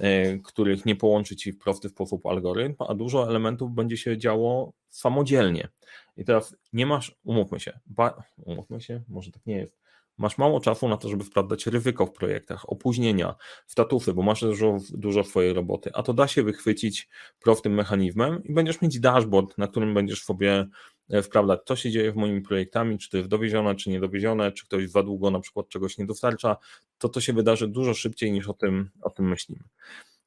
e, 0.00 0.38
których 0.38 0.86
nie 0.86 0.96
połączy 0.96 1.36
ci 1.36 1.52
w 1.52 1.58
prosty 1.58 1.88
sposób 1.88 2.26
algorytm, 2.26 2.74
a 2.88 2.94
dużo 2.94 3.28
elementów 3.28 3.72
będzie 3.72 3.96
się 3.96 4.18
działo 4.18 4.72
samodzielnie. 4.88 5.68
I 6.16 6.24
teraz 6.24 6.56
nie 6.72 6.86
masz, 6.86 7.16
umówmy 7.24 7.60
się, 7.60 7.78
ba, 7.86 8.22
umówmy 8.38 8.80
się, 8.80 9.02
może 9.08 9.32
tak 9.32 9.46
nie 9.46 9.56
jest, 9.56 9.78
masz 10.18 10.38
mało 10.38 10.60
czasu 10.60 10.88
na 10.88 10.96
to, 10.96 11.08
żeby 11.08 11.24
sprawdzać 11.24 11.66
ryzyko 11.66 12.06
w 12.06 12.12
projektach, 12.12 12.70
opóźnienia, 12.72 13.34
statusy, 13.66 14.14
bo 14.14 14.22
masz 14.22 14.40
dużo, 14.40 14.76
dużo 14.90 15.24
swojej 15.24 15.52
roboty, 15.52 15.90
a 15.94 16.02
to 16.02 16.14
da 16.14 16.28
się 16.28 16.42
wychwycić 16.42 17.08
prostym 17.40 17.74
mechanizmem 17.74 18.44
i 18.44 18.52
będziesz 18.52 18.80
mieć 18.82 19.00
dashboard, 19.00 19.58
na 19.58 19.68
którym 19.68 19.94
będziesz 19.94 20.22
sobie 20.24 20.66
e, 21.10 21.22
sprawdzać, 21.22 21.60
co 21.64 21.76
się 21.76 21.90
dzieje 21.90 22.12
w 22.12 22.16
moimi 22.16 22.40
projektami, 22.40 22.98
czy 22.98 23.10
to 23.10 23.16
jest 23.16 23.28
dowiezione, 23.28 23.74
czy 23.74 23.90
niedowiezione, 23.90 24.52
czy 24.52 24.66
ktoś 24.66 24.88
za 24.90 25.02
długo 25.02 25.30
na 25.30 25.40
przykład 25.40 25.68
czegoś 25.68 25.98
nie 25.98 26.06
dostarcza, 26.06 26.56
to 26.98 27.08
to 27.08 27.20
się 27.20 27.32
wydarzy 27.32 27.68
dużo 27.68 27.94
szybciej 27.94 28.32
niż 28.32 28.48
o 28.48 28.54
tym, 28.54 28.90
o 29.02 29.10
tym 29.10 29.28
myślimy. 29.28 29.62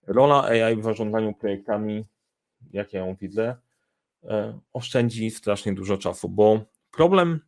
Rola 0.08 0.44
AI 0.44 0.76
w 0.76 0.84
zarządzaniu 0.84 1.34
projektami, 1.34 2.06
jak 2.72 2.94
ja 2.94 3.00
ją 3.00 3.16
widzę, 3.16 3.56
e, 4.24 4.60
oszczędzi 4.74 5.32
strasznie 5.32 5.74
dużo 5.74 5.98
czasu, 5.98 6.30
bo 6.30 6.62
problem 6.92 7.40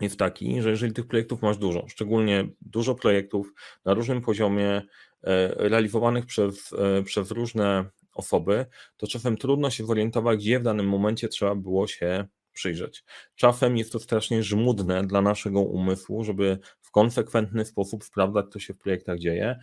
jest 0.00 0.18
taki, 0.18 0.62
że 0.62 0.70
jeżeli 0.70 0.92
tych 0.92 1.06
projektów 1.06 1.42
masz 1.42 1.58
dużo, 1.58 1.88
szczególnie 1.88 2.48
dużo 2.60 2.94
projektów 2.94 3.52
na 3.84 3.94
różnym 3.94 4.22
poziomie, 4.22 4.82
e, 5.24 5.54
realizowanych 5.68 6.26
przez, 6.26 6.72
e, 6.72 7.02
przez 7.02 7.30
różne 7.30 7.84
osoby, 8.12 8.66
to 8.96 9.06
czasem 9.06 9.36
trudno 9.36 9.70
się 9.70 9.86
zorientować, 9.86 10.38
gdzie 10.38 10.60
w 10.60 10.62
danym 10.62 10.88
momencie 10.88 11.28
trzeba 11.28 11.54
było 11.54 11.86
się 11.86 12.24
przyjrzeć. 12.52 13.04
Czasem 13.34 13.76
jest 13.76 13.92
to 13.92 13.98
strasznie 13.98 14.42
żmudne 14.42 15.06
dla 15.06 15.22
naszego 15.22 15.60
umysłu, 15.60 16.24
żeby 16.24 16.58
w 16.80 16.90
konsekwentny 16.90 17.64
sposób 17.64 18.04
sprawdzać, 18.04 18.46
co 18.50 18.58
się 18.58 18.74
w 18.74 18.78
projektach 18.78 19.18
dzieje, 19.18 19.58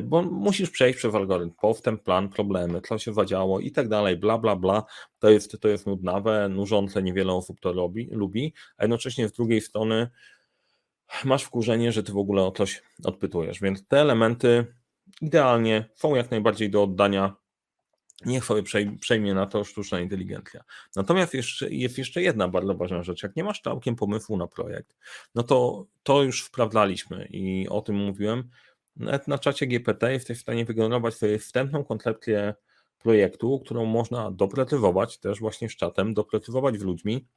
bo 0.00 0.22
musisz 0.22 0.70
przejść 0.70 0.98
przez 0.98 1.14
algorytm, 1.14 1.54
postęp, 1.60 2.02
plan, 2.02 2.28
problemy, 2.28 2.80
co 2.80 2.98
się 2.98 3.14
zadziało 3.14 3.60
i 3.60 3.70
tak 3.70 3.88
dalej, 3.88 4.16
bla, 4.16 4.38
bla, 4.38 4.56
bla. 4.56 4.82
To 5.18 5.30
jest, 5.30 5.60
to 5.60 5.68
jest 5.68 5.86
nudnawe, 5.86 6.48
nużące, 6.48 7.02
niewiele 7.02 7.32
osób 7.32 7.60
to 7.60 7.72
robi, 7.72 8.08
lubi, 8.12 8.54
a 8.76 8.84
jednocześnie 8.84 9.28
z 9.28 9.32
drugiej 9.32 9.60
strony 9.60 10.10
masz 11.24 11.42
wkurzenie, 11.42 11.92
że 11.92 12.02
ty 12.02 12.12
w 12.12 12.18
ogóle 12.18 12.42
o 12.42 12.52
coś 12.52 12.82
odpytujesz, 13.04 13.60
więc 13.60 13.86
te 13.86 14.00
elementy 14.00 14.66
idealnie 15.20 15.88
są 15.94 16.14
jak 16.14 16.30
najbardziej 16.30 16.70
do 16.70 16.82
oddania 16.82 17.36
Niech 18.26 18.44
sobie 18.44 18.62
przejmie 19.00 19.34
na 19.34 19.46
to 19.46 19.64
sztuczna 19.64 20.00
inteligencja. 20.00 20.64
Natomiast 20.96 21.34
jest 21.70 21.98
jeszcze 21.98 22.22
jedna 22.22 22.48
bardzo 22.48 22.74
ważna 22.74 23.02
rzecz. 23.02 23.22
Jak 23.22 23.36
nie 23.36 23.44
masz 23.44 23.60
całkiem 23.60 23.96
pomysłu 23.96 24.36
na 24.36 24.46
projekt, 24.46 24.96
no 25.34 25.42
to 25.42 25.86
to 26.02 26.22
już 26.22 26.44
sprawdzaliśmy 26.44 27.28
i 27.30 27.68
o 27.68 27.80
tym 27.80 27.96
mówiłem 27.96 28.50
nawet 28.98 29.28
na 29.28 29.38
czacie 29.38 29.66
GPT 29.66 30.12
jesteś 30.12 30.38
w 30.38 30.42
stanie 30.42 30.64
wygenerować 30.64 31.14
sobie 31.14 31.38
wstępną 31.38 31.84
koncepcję 31.84 32.54
projektu, 32.98 33.60
którą 33.64 33.84
można 33.84 34.30
doprecyzować 34.30 35.18
też 35.18 35.40
właśnie 35.40 35.68
z 35.68 35.76
czatem, 35.76 36.14
doprecyzować 36.14 36.78
z 36.78 36.82
ludźmi 36.82 37.28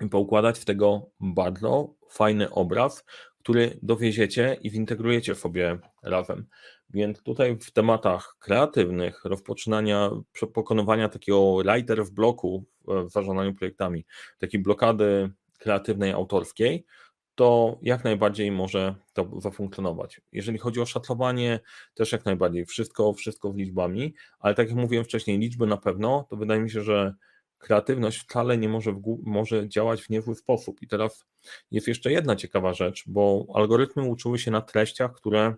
i 0.00 0.08
poukładać 0.08 0.58
w 0.58 0.64
tego 0.64 1.10
bardzo 1.20 1.94
fajny 2.10 2.50
obraz, 2.50 3.04
który 3.38 3.78
dowieziecie 3.82 4.56
i 4.62 4.70
zintegrujecie 4.70 5.34
sobie 5.34 5.78
razem. 6.02 6.46
Więc 6.90 7.22
tutaj 7.22 7.58
w 7.58 7.70
tematach 7.70 8.36
kreatywnych, 8.38 9.24
rozpoczynania, 9.24 10.10
pokonywania 10.54 11.08
takiego 11.08 11.56
writer 11.56 12.04
w 12.04 12.10
bloku 12.10 12.64
w 12.84 13.10
zarządzaniu 13.10 13.54
projektami, 13.54 14.06
takiej 14.38 14.60
blokady 14.60 15.30
kreatywnej, 15.58 16.12
autorskiej, 16.12 16.86
to 17.34 17.78
jak 17.82 18.04
najbardziej 18.04 18.50
może 18.50 18.94
to 19.12 19.40
zafunkcjonować. 19.40 20.20
Jeżeli 20.32 20.58
chodzi 20.58 20.80
o 20.80 20.86
szatlowanie, 20.86 21.60
też 21.94 22.12
jak 22.12 22.24
najbardziej 22.24 22.66
wszystko, 22.66 23.12
wszystko 23.12 23.52
w 23.52 23.56
liczbami, 23.56 24.14
ale 24.38 24.54
tak 24.54 24.68
jak 24.68 24.76
mówiłem 24.76 25.04
wcześniej, 25.04 25.38
liczby 25.38 25.66
na 25.66 25.76
pewno, 25.76 26.26
to 26.30 26.36
wydaje 26.36 26.60
mi 26.60 26.70
się, 26.70 26.82
że 26.82 27.14
kreatywność 27.58 28.18
wcale 28.18 28.58
nie 28.58 28.68
może, 28.68 28.92
w, 28.92 29.18
może 29.22 29.68
działać 29.68 30.02
w 30.02 30.10
niezły 30.10 30.34
sposób. 30.34 30.82
I 30.82 30.88
teraz 30.88 31.24
jest 31.70 31.88
jeszcze 31.88 32.12
jedna 32.12 32.36
ciekawa 32.36 32.74
rzecz, 32.74 33.04
bo 33.06 33.46
algorytmy 33.54 34.02
uczyły 34.02 34.38
się 34.38 34.50
na 34.50 34.60
treściach, 34.60 35.12
które 35.12 35.54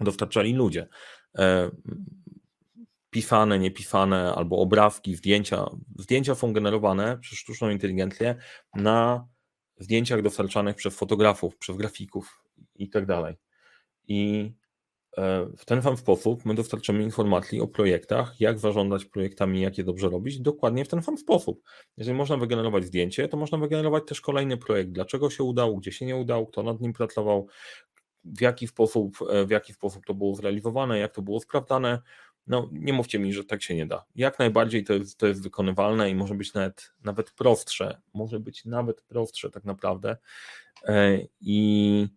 dostarczali 0.00 0.54
ludzie. 0.54 0.88
E, 1.38 1.70
pisane, 3.10 3.58
niepisane, 3.58 4.34
albo 4.34 4.58
obrazki, 4.58 5.16
zdjęcia. 5.16 5.66
Zdjęcia 5.98 6.34
są 6.34 6.52
generowane 6.52 7.18
przez 7.18 7.38
sztuczną 7.38 7.70
inteligencję 7.70 8.34
na 8.74 9.28
zdjęciach 9.80 10.22
dostarczanych 10.22 10.76
przez 10.76 10.94
fotografów, 10.94 11.56
przez 11.56 11.76
grafików 11.76 12.44
i 12.74 12.88
tak 12.88 13.06
dalej. 13.06 13.36
I 14.08 14.52
e, 15.16 15.46
w 15.56 15.64
ten 15.64 15.82
sam 15.82 15.96
sposób 15.96 16.44
my 16.44 16.54
dostarczamy 16.54 17.02
informacji 17.02 17.60
o 17.60 17.66
projektach, 17.66 18.40
jak 18.40 18.58
zarządzać 18.58 19.04
projektami, 19.04 19.60
jak 19.60 19.78
je 19.78 19.84
dobrze 19.84 20.08
robić, 20.08 20.40
dokładnie 20.40 20.84
w 20.84 20.88
ten 20.88 21.02
sam 21.02 21.18
sposób. 21.18 21.62
Jeżeli 21.96 22.16
można 22.16 22.36
wygenerować 22.36 22.84
zdjęcie, 22.84 23.28
to 23.28 23.36
można 23.36 23.58
wygenerować 23.58 24.02
też 24.06 24.20
kolejny 24.20 24.56
projekt, 24.56 24.90
dlaczego 24.90 25.30
się 25.30 25.44
udało, 25.44 25.76
gdzie 25.76 25.92
się 25.92 26.06
nie 26.06 26.16
udało, 26.16 26.46
kto 26.46 26.62
nad 26.62 26.80
nim 26.80 26.92
pracował, 26.92 27.46
w 28.24 28.40
jaki 28.40 28.66
sposób, 28.66 29.18
e, 29.30 29.46
w 29.46 29.50
jaki 29.50 29.72
sposób 29.72 30.06
to 30.06 30.14
było 30.14 30.34
zrealizowane, 30.34 30.98
jak 30.98 31.14
to 31.14 31.22
było 31.22 31.40
sprawdzane, 31.40 32.02
no 32.46 32.68
nie 32.72 32.92
mówcie 32.92 33.18
mi, 33.18 33.32
że 33.32 33.44
tak 33.44 33.62
się 33.62 33.74
nie 33.74 33.86
da. 33.86 34.04
Jak 34.16 34.38
najbardziej 34.38 34.84
to 34.84 34.92
jest, 34.92 35.18
to 35.18 35.26
jest 35.26 35.42
wykonywalne 35.42 36.10
i 36.10 36.14
może 36.14 36.34
być 36.34 36.54
nawet, 36.54 36.92
nawet 37.04 37.30
prostsze. 37.30 38.00
Może 38.14 38.40
być 38.40 38.64
nawet 38.64 39.02
prostsze 39.02 39.50
tak 39.50 39.64
naprawdę. 39.64 40.16
E, 40.84 41.18
I 41.40 42.08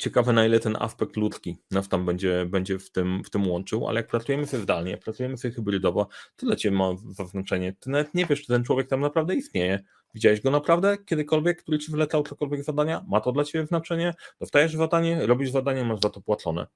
ciekawe 0.00 0.32
na 0.32 0.46
ile 0.46 0.60
ten 0.60 0.76
aspekt 0.80 1.16
ludzki 1.16 1.56
nas 1.70 1.88
tam 1.88 2.06
będzie, 2.06 2.46
będzie 2.46 2.78
w, 2.78 2.90
tym, 2.90 3.24
w 3.24 3.30
tym 3.30 3.48
łączył, 3.48 3.88
ale 3.88 4.00
jak 4.00 4.06
pracujemy 4.06 4.46
sobie 4.46 4.62
zdalnie, 4.62 4.96
pracujemy 4.96 5.36
sobie 5.36 5.54
hybrydowo, 5.54 6.08
dla 6.38 6.56
Ciebie 6.56 6.76
ma 6.76 6.96
znaczenie. 7.26 7.76
Ty 7.80 7.90
nawet 7.90 8.14
nie 8.14 8.26
wiesz, 8.26 8.42
czy 8.42 8.46
ten 8.46 8.64
człowiek 8.64 8.88
tam 8.88 9.00
naprawdę 9.00 9.34
istnieje. 9.34 9.80
Widziałeś 10.14 10.40
go 10.40 10.50
naprawdę 10.50 10.98
kiedykolwiek, 10.98 11.62
który 11.62 11.78
Ci 11.78 11.92
wylecał 11.92 12.22
cokolwiek 12.22 12.64
zadania? 12.64 13.04
Ma 13.08 13.20
to 13.20 13.32
dla 13.32 13.44
Ciebie 13.44 13.66
znaczenie? 13.66 14.14
Dostajesz 14.40 14.74
zadanie, 14.74 15.26
robisz 15.26 15.50
zadanie, 15.50 15.84
masz 15.84 16.00
za 16.00 16.10
to 16.10 16.20
płacone. 16.20 16.66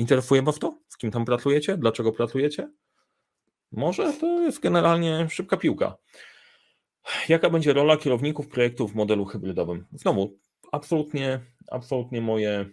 Interesuje 0.00 0.42
Was 0.42 0.58
to? 0.58 0.78
Z 0.88 0.96
kim 0.96 1.10
tam 1.10 1.24
pracujecie? 1.24 1.76
Dlaczego 1.76 2.12
pracujecie? 2.12 2.70
Może 3.72 4.12
to 4.12 4.42
jest 4.42 4.60
generalnie 4.60 5.26
szybka 5.30 5.56
piłka. 5.56 5.96
Jaka 7.28 7.50
będzie 7.50 7.72
rola 7.72 7.96
kierowników 7.96 8.48
projektów 8.48 8.92
w 8.92 8.94
modelu 8.94 9.24
hybrydowym? 9.24 9.86
Znowu, 9.92 10.38
absolutnie, 10.72 11.40
absolutnie 11.70 12.20
moje, 12.20 12.66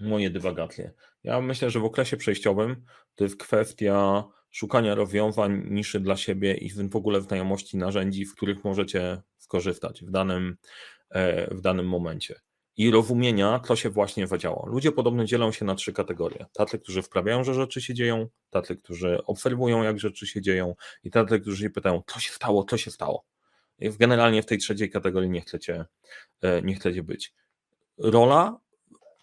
moje 0.00 0.30
dywagacje. 0.30 0.92
Ja 1.24 1.40
myślę, 1.40 1.70
że 1.70 1.80
w 1.80 1.84
okresie 1.84 2.16
przejściowym 2.16 2.84
to 3.14 3.24
jest 3.24 3.36
kwestia 3.36 4.24
szukania 4.50 4.94
rozwiązań, 4.94 5.62
niszy 5.70 6.00
dla 6.00 6.16
siebie 6.16 6.54
i 6.54 6.70
w 6.70 6.96
ogóle 6.96 7.20
znajomości 7.20 7.76
narzędzi, 7.76 8.24
w 8.24 8.34
których 8.34 8.64
możecie 8.64 9.22
skorzystać 9.36 10.04
w 10.04 10.10
danym, 10.10 10.56
e, 11.10 11.54
w 11.54 11.60
danym 11.60 11.88
momencie 11.88 12.40
i 12.78 12.90
rozumienia, 12.90 13.60
co 13.66 13.76
się 13.76 13.90
właśnie 13.90 14.26
zadziało. 14.26 14.66
Ludzie 14.66 14.92
podobno 14.92 15.24
dzielą 15.24 15.52
się 15.52 15.64
na 15.64 15.74
trzy 15.74 15.92
kategorie. 15.92 16.46
Tacy, 16.52 16.78
którzy 16.78 17.02
wprawiają, 17.02 17.44
że 17.44 17.54
rzeczy 17.54 17.80
się 17.80 17.94
dzieją, 17.94 18.28
tacy, 18.50 18.76
którzy 18.76 19.24
obserwują, 19.24 19.82
jak 19.82 19.98
rzeczy 19.98 20.26
się 20.26 20.40
dzieją 20.40 20.74
i 21.04 21.10
tacy, 21.10 21.40
którzy 21.40 21.62
się 21.62 21.70
pytają, 21.70 22.02
co 22.06 22.20
się 22.20 22.32
stało, 22.32 22.64
co 22.64 22.76
się 22.76 22.90
stało. 22.90 23.24
I 23.78 23.90
generalnie 23.90 24.42
w 24.42 24.46
tej 24.46 24.58
trzeciej 24.58 24.90
kategorii 24.90 25.30
nie 25.30 25.40
chcecie, 25.40 25.84
e, 26.42 26.62
nie 26.62 26.74
chcecie 26.74 27.02
być. 27.02 27.34
Rola 27.98 28.60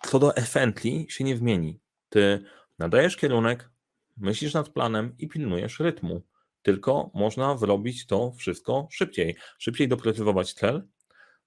co 0.06 0.20
do 0.20 0.36
Efentli 0.36 1.06
się 1.10 1.24
nie 1.24 1.38
zmieni. 1.38 1.80
Ty 2.10 2.44
nadajesz 2.80 3.18
kierunek, 3.18 3.70
myślisz 4.18 4.54
nad 4.54 4.70
planem 4.70 5.16
i 5.18 5.28
pilnujesz 5.28 5.80
rytmu. 5.80 6.22
Tylko 6.62 7.12
można 7.14 7.58
zrobić 7.58 8.06
to 8.06 8.32
wszystko 8.32 8.88
szybciej. 8.92 9.36
Szybciej 9.58 9.88
doprecyzować 9.88 10.54
cel, 10.54 10.88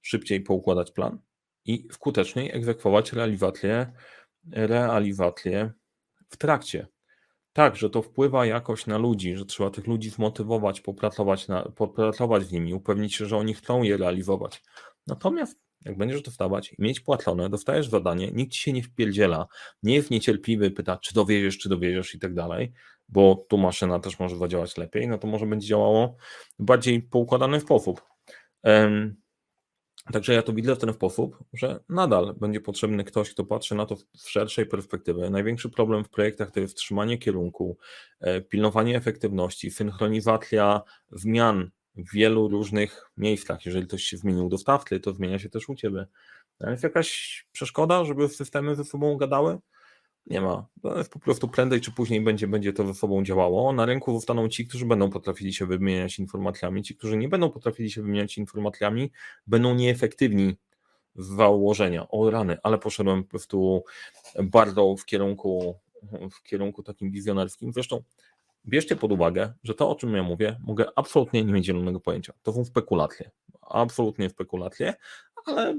szybciej 0.02 0.40
poukładać 0.40 0.90
plan, 0.90 1.18
i 1.64 1.88
skuteczniej 1.92 2.56
egzekwować 2.56 3.12
realizację, 3.12 3.92
realizację 4.52 5.72
w 6.28 6.36
trakcie. 6.36 6.86
Tak, 7.52 7.76
że 7.76 7.90
to 7.90 8.02
wpływa 8.02 8.46
jakoś 8.46 8.86
na 8.86 8.98
ludzi, 8.98 9.36
że 9.36 9.46
trzeba 9.46 9.70
tych 9.70 9.86
ludzi 9.86 10.10
zmotywować, 10.10 10.80
popracować, 10.80 11.48
na, 11.48 11.62
popracować 11.62 12.42
z 12.42 12.52
nimi, 12.52 12.74
upewnić 12.74 13.14
się, 13.14 13.26
że 13.26 13.36
oni 13.36 13.54
chcą 13.54 13.82
je 13.82 13.96
realizować. 13.96 14.62
Natomiast 15.06 15.60
jak 15.84 15.96
będziesz 15.96 16.22
dostawać 16.22 16.72
i 16.72 16.76
mieć 16.78 17.00
płacone, 17.00 17.48
dostajesz 17.50 17.88
zadanie, 17.88 18.30
nikt 18.32 18.52
ci 18.52 18.60
się 18.60 18.72
nie 18.72 18.82
wpierdziela, 18.82 19.46
nie 19.82 19.94
jest 19.94 20.10
niecierpliwy, 20.10 20.70
pyta, 20.70 20.96
czy 20.96 21.14
dowieziesz, 21.14 21.58
czy 21.58 21.68
dowieziesz 21.68 22.14
i 22.14 22.18
tak 22.18 22.34
dalej. 22.34 22.72
bo 23.08 23.46
tu 23.48 23.58
maszyna 23.58 23.98
też 24.00 24.18
może 24.18 24.36
zadziałać 24.36 24.76
lepiej, 24.76 25.08
no 25.08 25.18
to 25.18 25.26
może 25.26 25.46
będzie 25.46 25.68
działało 25.68 26.16
bardziej 26.58 27.02
poukładane 27.02 27.60
w 27.60 27.62
sposób. 27.62 28.02
Także 30.12 30.34
ja 30.34 30.42
to 30.42 30.52
widzę 30.52 30.76
w 30.76 30.78
ten 30.78 30.92
sposób, 30.92 31.38
że 31.52 31.80
nadal 31.88 32.34
będzie 32.40 32.60
potrzebny 32.60 33.04
ktoś, 33.04 33.30
kto 33.30 33.44
patrzy 33.44 33.74
na 33.74 33.86
to 33.86 33.96
w 33.96 34.30
szerszej 34.30 34.66
perspektywie. 34.66 35.30
Największy 35.30 35.70
problem 35.70 36.04
w 36.04 36.08
projektach 36.08 36.50
to 36.50 36.60
jest 36.60 36.76
trzymanie 36.76 37.18
kierunku, 37.18 37.78
e, 38.20 38.40
pilnowanie 38.40 38.96
efektywności, 38.96 39.70
synchronizacja 39.70 40.82
zmian 41.12 41.70
w 41.96 42.12
wielu 42.12 42.48
różnych 42.48 43.10
miejscach. 43.16 43.66
Jeżeli 43.66 43.86
ktoś 43.86 44.02
się 44.02 44.16
zmienił 44.16 44.48
dostawcy, 44.48 45.00
to 45.00 45.12
zmienia 45.12 45.38
się 45.38 45.48
też 45.48 45.68
u 45.68 45.74
Ciebie. 45.74 46.06
Jest 46.60 46.82
jakaś 46.82 47.46
przeszkoda, 47.52 48.04
żeby 48.04 48.28
systemy 48.28 48.76
ze 48.76 48.84
sobą 48.84 49.16
gadały? 49.16 49.58
Nie 50.30 50.40
ma. 50.40 50.66
Po 51.10 51.18
prostu 51.18 51.48
prędzej 51.48 51.80
czy 51.80 51.92
później 51.92 52.20
będzie, 52.20 52.48
będzie 52.48 52.72
to 52.72 52.86
ze 52.86 52.94
sobą 52.94 53.24
działało. 53.24 53.72
Na 53.72 53.86
rynku 53.86 54.12
zostaną 54.12 54.48
ci, 54.48 54.66
którzy 54.66 54.86
będą 54.86 55.10
potrafili 55.10 55.52
się 55.52 55.66
wymieniać 55.66 56.18
informacjami. 56.18 56.82
Ci, 56.82 56.96
którzy 56.96 57.16
nie 57.16 57.28
będą 57.28 57.50
potrafili 57.50 57.90
się 57.90 58.02
wymieniać 58.02 58.38
informacjami, 58.38 59.12
będą 59.46 59.74
nieefektywni 59.74 60.56
z 61.16 61.26
założenia. 61.26 62.08
O 62.08 62.30
rany, 62.30 62.58
ale 62.62 62.78
poszedłem 62.78 63.24
po 63.24 63.30
prostu 63.30 63.84
bardzo 64.42 64.96
w 64.98 65.04
kierunku, 65.04 65.74
w 66.30 66.42
kierunku 66.42 66.82
takim 66.82 67.10
wizjonerskim. 67.10 67.72
Zresztą 67.72 68.02
bierzcie 68.66 68.96
pod 68.96 69.12
uwagę, 69.12 69.52
że 69.62 69.74
to, 69.74 69.90
o 69.90 69.94
czym 69.94 70.14
ja 70.14 70.22
mówię, 70.22 70.56
mogę 70.60 70.86
absolutnie 70.96 71.44
nie 71.44 71.52
mieć 71.52 71.66
zielonego 71.66 72.00
pojęcia. 72.00 72.32
To 72.42 72.52
są 72.52 72.64
spekulacje. 72.64 73.30
Absolutnie 73.62 74.30
spekulacje, 74.30 74.94
ale 75.46 75.78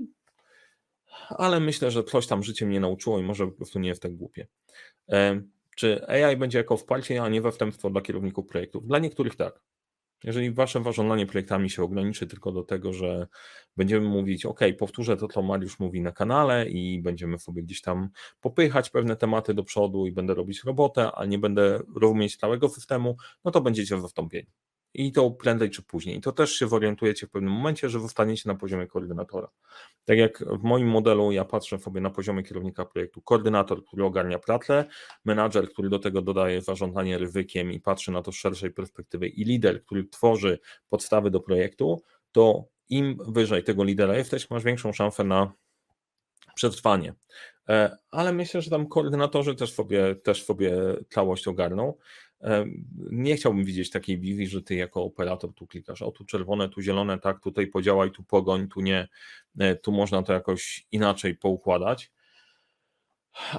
ale 1.29 1.59
myślę, 1.59 1.91
że 1.91 2.03
coś 2.03 2.27
tam 2.27 2.43
życie 2.43 2.65
mnie 2.65 2.79
nauczyło 2.79 3.19
i 3.19 3.23
może 3.23 3.45
po 3.45 3.51
prostu 3.51 3.79
nie 3.79 3.89
jest 3.89 4.01
tak 4.01 4.15
głupie. 4.15 4.47
Czy 5.75 6.07
AI 6.07 6.37
będzie 6.37 6.57
jako 6.57 6.77
wsparcie, 6.77 7.23
a 7.23 7.29
nie 7.29 7.41
zastępstwo 7.41 7.89
dla 7.89 8.01
kierowników 8.01 8.47
projektów? 8.47 8.87
Dla 8.87 8.99
niektórych 8.99 9.35
tak. 9.35 9.61
Jeżeli 10.23 10.51
wasze 10.51 10.79
warządzanie 10.79 11.25
projektami 11.25 11.69
się 11.69 11.83
ograniczy 11.83 12.27
tylko 12.27 12.51
do 12.51 12.63
tego, 12.63 12.93
że 12.93 13.27
będziemy 13.77 14.09
mówić, 14.09 14.45
OK, 14.45 14.59
powtórzę 14.79 15.17
to, 15.17 15.27
co 15.27 15.41
Mariusz 15.41 15.79
mówi 15.79 16.01
na 16.01 16.11
kanale 16.11 16.69
i 16.69 17.01
będziemy 17.01 17.39
sobie 17.39 17.63
gdzieś 17.63 17.81
tam 17.81 18.09
popychać 18.41 18.89
pewne 18.89 19.15
tematy 19.15 19.53
do 19.53 19.63
przodu 19.63 20.05
i 20.05 20.11
będę 20.11 20.33
robić 20.33 20.63
robotę, 20.63 21.11
a 21.11 21.25
nie 21.25 21.39
będę 21.39 21.79
rozumieć 22.01 22.37
całego 22.37 22.69
systemu, 22.69 23.17
no 23.45 23.51
to 23.51 23.61
będziecie 23.61 24.01
zastąpieni. 24.01 24.47
I 24.93 25.11
to 25.11 25.31
prędzej 25.31 25.69
czy 25.69 25.83
później. 25.83 26.17
I 26.17 26.21
to 26.21 26.31
też 26.31 26.53
się 26.53 26.67
zorientujecie 26.67 27.27
w 27.27 27.29
pewnym 27.29 27.53
momencie, 27.53 27.89
że 27.89 27.99
zostaniecie 27.99 28.49
na 28.49 28.55
poziomie 28.55 28.87
koordynatora. 28.87 29.47
Tak 30.05 30.17
jak 30.17 30.43
w 30.59 30.63
moim 30.63 30.87
modelu 30.87 31.31
ja 31.31 31.45
patrzę 31.45 31.79
sobie 31.79 32.01
na 32.01 32.09
poziomie 32.09 32.43
kierownika 32.43 32.85
projektu 32.85 33.21
koordynator, 33.21 33.85
który 33.85 34.05
ogarnia 34.05 34.39
pracę, 34.39 34.85
menadżer, 35.25 35.69
który 35.69 35.89
do 35.89 35.99
tego 35.99 36.21
dodaje 36.21 36.61
zarządzanie 36.61 37.17
ryzykiem 37.17 37.71
i 37.71 37.79
patrzy 37.79 38.11
na 38.11 38.21
to 38.21 38.31
z 38.31 38.35
szerszej 38.35 38.71
perspektywy 38.71 39.27
i 39.27 39.43
lider, 39.43 39.83
który 39.83 40.07
tworzy 40.07 40.59
podstawy 40.89 41.31
do 41.31 41.39
projektu, 41.39 42.01
to 42.31 42.65
im 42.89 43.17
wyżej 43.27 43.63
tego 43.63 43.83
lidera 43.83 44.17
jesteś, 44.17 44.49
masz 44.49 44.63
większą 44.63 44.93
szansę 44.93 45.23
na 45.23 45.53
przetrwanie. 46.55 47.13
E, 47.69 47.97
ale 48.11 48.33
myślę, 48.33 48.61
że 48.61 48.69
tam 48.69 48.87
koordynatorzy 48.87 49.55
też 49.55 49.73
sobie, 49.73 50.15
też 50.15 50.43
sobie 50.43 50.73
całość 51.09 51.47
ogarną. 51.47 51.93
Nie 53.11 53.35
chciałbym 53.35 53.63
widzieć 53.63 53.89
takiej 53.89 54.19
wizji, 54.19 54.47
że 54.47 54.61
ty 54.61 54.75
jako 54.75 55.03
operator 55.03 55.53
tu 55.53 55.67
klikasz, 55.67 56.01
o 56.01 56.11
tu 56.11 56.25
czerwone, 56.25 56.69
tu 56.69 56.81
zielone, 56.81 57.19
tak, 57.19 57.39
tutaj 57.39 57.67
podziałaj, 57.67 58.11
tu 58.11 58.23
pogoń, 58.23 58.67
tu 58.67 58.81
nie, 58.81 59.07
e, 59.59 59.75
tu 59.75 59.91
można 59.91 60.23
to 60.23 60.33
jakoś 60.33 60.87
inaczej 60.91 61.35
poukładać. 61.35 62.11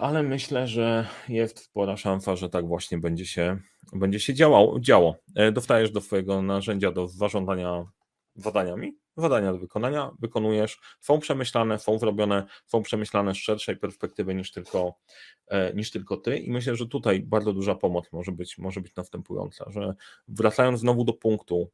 Ale 0.01 0.23
myślę, 0.23 0.67
że 0.67 1.07
jest 1.29 1.59
spora 1.59 1.97
szansa, 1.97 2.37
że 2.37 2.49
tak 2.49 2.67
właśnie 2.67 2.99
będzie 2.99 3.27
się, 3.27 3.59
będzie 3.93 4.21
się 4.21 4.35
działało, 4.35 4.81
działo. 4.81 5.17
E, 5.35 5.53
dostajesz 5.53 5.91
do 5.91 6.01
swojego 6.01 6.43
narzędzia 6.43 6.93
do 6.93 7.09
zarządzania 7.09 7.85
zadaniami, 8.35 8.97
zadania 9.21 9.53
do 9.53 9.59
wykonania 9.59 10.11
wykonujesz, 10.19 10.81
są 11.01 11.19
przemyślane, 11.19 11.79
są 11.79 11.99
zrobione, 11.99 12.47
są 12.67 12.83
przemyślane 12.83 13.35
z 13.35 13.39
szerszej 13.39 13.77
perspektywy 13.77 14.35
niż 14.35 14.53
tylko, 14.53 14.95
e, 15.47 15.75
niż 15.75 15.91
tylko 15.91 16.17
ty. 16.17 16.39
I 16.39 16.51
myślę, 16.51 16.77
że 16.77 16.87
tutaj 16.87 17.21
bardzo 17.21 17.53
duża 17.53 17.75
pomoc 17.75 18.13
może 18.13 18.33
być, 18.33 18.59
może 18.59 18.81
być 18.81 18.95
następująca, 18.97 19.71
że 19.71 19.95
wracając 20.29 20.81
znowu 20.81 21.05
do 21.05 21.13
punktu, 21.13 21.71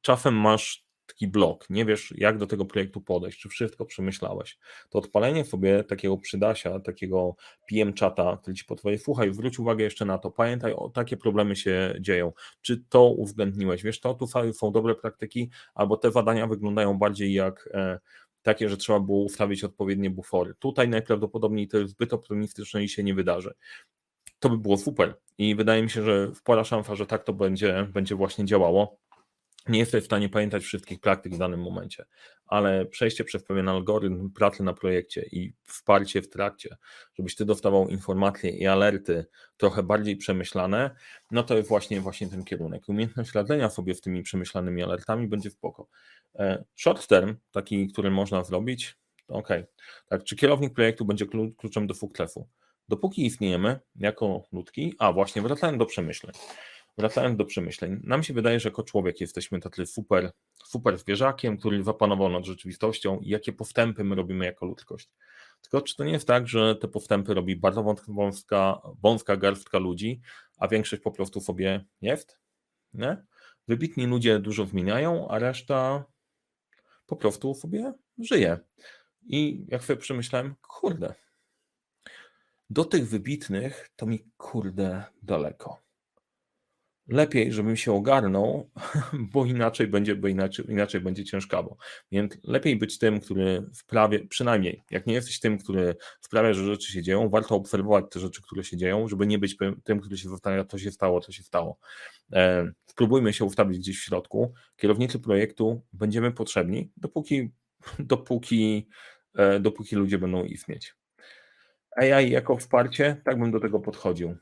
czasem 0.00 0.34
masz 0.34 0.89
taki 1.12 1.28
blok, 1.28 1.70
nie 1.70 1.84
wiesz 1.84 2.14
jak 2.16 2.38
do 2.38 2.46
tego 2.46 2.64
projektu 2.64 3.00
podejść, 3.00 3.40
czy 3.40 3.48
wszystko 3.48 3.84
przemyślałeś, 3.84 4.58
to 4.90 4.98
odpalenie 4.98 5.44
sobie 5.44 5.84
takiego 5.84 6.18
przydasia, 6.18 6.80
takiego 6.80 7.36
PM 7.68 7.92
czata, 7.92 8.38
który 8.42 8.56
ci 8.56 8.64
podpowie, 8.64 8.98
słuchaj, 8.98 9.34
zwróć 9.34 9.58
uwagę 9.58 9.84
jeszcze 9.84 10.04
na 10.04 10.18
to, 10.18 10.30
pamiętaj, 10.30 10.72
o 10.72 10.88
takie 10.88 11.16
problemy 11.16 11.56
się 11.56 11.94
dzieją, 12.00 12.32
czy 12.60 12.84
to 12.88 13.04
uwzględniłeś, 13.04 13.82
wiesz, 13.82 14.00
to 14.00 14.14
tu 14.14 14.26
są 14.52 14.72
dobre 14.72 14.94
praktyki, 14.94 15.50
albo 15.74 15.96
te 15.96 16.10
badania 16.10 16.46
wyglądają 16.46 16.98
bardziej 16.98 17.32
jak 17.32 17.68
e, 17.74 17.98
takie, 18.42 18.68
że 18.68 18.76
trzeba 18.76 19.00
było 19.00 19.22
ustawić 19.22 19.64
odpowiednie 19.64 20.10
bufory. 20.10 20.54
Tutaj 20.58 20.88
najprawdopodobniej 20.88 21.68
to 21.68 21.78
jest 21.78 21.92
zbyt 21.92 22.12
optymistyczne 22.12 22.84
i 22.84 22.88
się 22.88 23.02
nie 23.02 23.14
wydarzy. 23.14 23.54
To 24.38 24.50
by 24.50 24.58
było 24.58 24.76
super. 24.76 25.14
I 25.38 25.54
wydaje 25.54 25.82
mi 25.82 25.90
się, 25.90 26.02
że 26.02 26.34
spora 26.34 26.64
szansa, 26.64 26.94
że 26.94 27.06
tak 27.06 27.24
to 27.24 27.32
będzie, 27.32 27.86
będzie 27.92 28.14
właśnie 28.14 28.44
działało 28.44 28.98
nie 29.68 29.78
jesteś 29.78 30.02
w 30.02 30.06
stanie 30.06 30.28
pamiętać 30.28 30.62
wszystkich 30.62 31.00
praktyk 31.00 31.34
w 31.34 31.38
danym 31.38 31.60
momencie, 31.62 32.04
ale 32.46 32.86
przejście 32.86 33.24
przez 33.24 33.44
pewien 33.44 33.68
algorytm 33.68 34.30
pracy 34.30 34.62
na 34.62 34.72
projekcie 34.72 35.26
i 35.32 35.52
wsparcie 35.64 36.22
w 36.22 36.28
trakcie, 36.28 36.76
żebyś 37.14 37.34
ty 37.34 37.44
dostawał 37.44 37.88
informacje 37.88 38.50
i 38.50 38.66
alerty 38.66 39.26
trochę 39.56 39.82
bardziej 39.82 40.16
przemyślane, 40.16 40.90
no 41.30 41.42
to 41.42 41.56
jest 41.56 41.68
właśnie, 41.68 42.00
właśnie 42.00 42.28
ten 42.28 42.44
kierunek. 42.44 42.88
Umiejętność 42.88 43.32
radzenia 43.32 43.70
sobie 43.70 43.94
z 43.94 44.00
tymi 44.00 44.22
przemyślanymi 44.22 44.82
alertami 44.82 45.28
będzie 45.28 45.50
spoko. 45.50 45.88
E, 46.34 46.64
short 46.76 47.06
term, 47.06 47.36
taki, 47.50 47.88
który 47.88 48.10
można 48.10 48.44
zrobić, 48.44 48.96
ok. 49.28 49.48
Tak, 50.08 50.24
czy 50.24 50.36
kierownik 50.36 50.74
projektu 50.74 51.04
będzie 51.04 51.26
kluczem 51.58 51.86
do 51.86 51.94
sukcesu? 51.94 52.48
Dopóki 52.88 53.26
istniejemy 53.26 53.80
jako 53.96 54.42
ludki, 54.52 54.94
a 54.98 55.12
właśnie 55.12 55.42
wracając 55.42 55.78
do 55.78 55.86
przemyśleń 55.86 56.32
wracając 56.98 57.38
do 57.38 57.44
przemyśleń, 57.44 58.00
nam 58.04 58.22
się 58.22 58.34
wydaje, 58.34 58.60
że 58.60 58.68
jako 58.68 58.82
człowiek 58.82 59.20
jesteśmy 59.20 59.60
tacy 59.60 59.86
super, 59.86 60.30
super 60.64 60.98
zwierzakiem, 60.98 61.58
który 61.58 61.84
zapanował 61.84 62.28
nad 62.28 62.44
rzeczywistością 62.44 63.20
i 63.20 63.28
jakie 63.28 63.52
postępy 63.52 64.04
my 64.04 64.14
robimy 64.14 64.44
jako 64.44 64.66
ludzkość. 64.66 65.10
Tylko 65.62 65.82
czy 65.82 65.96
to 65.96 66.04
nie 66.04 66.12
jest 66.12 66.26
tak, 66.26 66.48
że 66.48 66.76
te 66.76 66.88
postępy 66.88 67.34
robi 67.34 67.56
bardzo 67.56 67.94
wąska, 68.08 68.80
wąska 69.02 69.36
garstka 69.36 69.78
ludzi, 69.78 70.20
a 70.58 70.68
większość 70.68 71.02
po 71.02 71.10
prostu 71.10 71.40
sobie 71.40 71.84
jest? 72.00 72.38
Nie? 72.92 73.24
Wybitni 73.68 74.06
ludzie 74.06 74.38
dużo 74.38 74.66
zmieniają, 74.66 75.28
a 75.28 75.38
reszta 75.38 76.04
po 77.06 77.16
prostu 77.16 77.54
sobie 77.54 77.92
żyje. 78.18 78.58
I 79.22 79.66
jak 79.68 79.84
sobie 79.84 80.00
przemyślałem, 80.00 80.54
kurde, 80.68 81.14
do 82.70 82.84
tych 82.84 83.08
wybitnych 83.08 83.90
to 83.96 84.06
mi 84.06 84.30
kurde 84.36 85.04
daleko 85.22 85.89
lepiej, 87.10 87.52
żebym 87.52 87.76
się 87.76 87.92
ogarnął, 87.92 88.70
bo 89.32 89.46
inaczej 89.46 89.86
będzie, 89.86 90.16
bo 90.16 90.28
inaczej, 90.28 90.64
inaczej 90.68 91.00
będzie 91.00 91.24
ciężkawo. 91.24 91.76
Więc 92.12 92.38
lepiej 92.44 92.76
być 92.76 92.98
tym, 92.98 93.20
który 93.20 93.62
wprawie, 93.74 94.26
przynajmniej 94.26 94.82
jak 94.90 95.06
nie 95.06 95.14
jesteś 95.14 95.40
tym, 95.40 95.58
który 95.58 95.96
sprawia, 96.20 96.52
że 96.52 96.64
rzeczy 96.64 96.92
się 96.92 97.02
dzieją, 97.02 97.28
warto 97.28 97.54
obserwować 97.54 98.04
te 98.10 98.20
rzeczy, 98.20 98.42
które 98.42 98.64
się 98.64 98.76
dzieją, 98.76 99.08
żeby 99.08 99.26
nie 99.26 99.38
być 99.38 99.56
tym, 99.84 100.00
który 100.00 100.16
się 100.16 100.28
zastanawia, 100.28 100.64
co 100.64 100.78
się 100.78 100.90
stało, 100.90 101.20
co 101.20 101.32
się 101.32 101.42
stało. 101.42 101.78
E, 102.32 102.72
spróbujmy 102.86 103.32
się 103.32 103.44
ustawić 103.44 103.78
gdzieś 103.78 103.98
w 103.98 104.04
środku. 104.04 104.54
Kierownicy 104.76 105.18
projektu 105.18 105.82
będziemy 105.92 106.32
potrzebni, 106.32 106.92
dopóki, 106.96 107.50
dopóki, 107.98 108.88
e, 109.36 109.60
dopóki 109.60 109.96
ludzie 109.96 110.18
będą 110.18 110.44
istnieć. 110.44 110.94
AI 111.96 112.30
jako 112.30 112.56
wsparcie, 112.56 113.20
tak 113.24 113.38
bym 113.38 113.50
do 113.50 113.60
tego 113.60 113.80
podchodził 113.80 114.36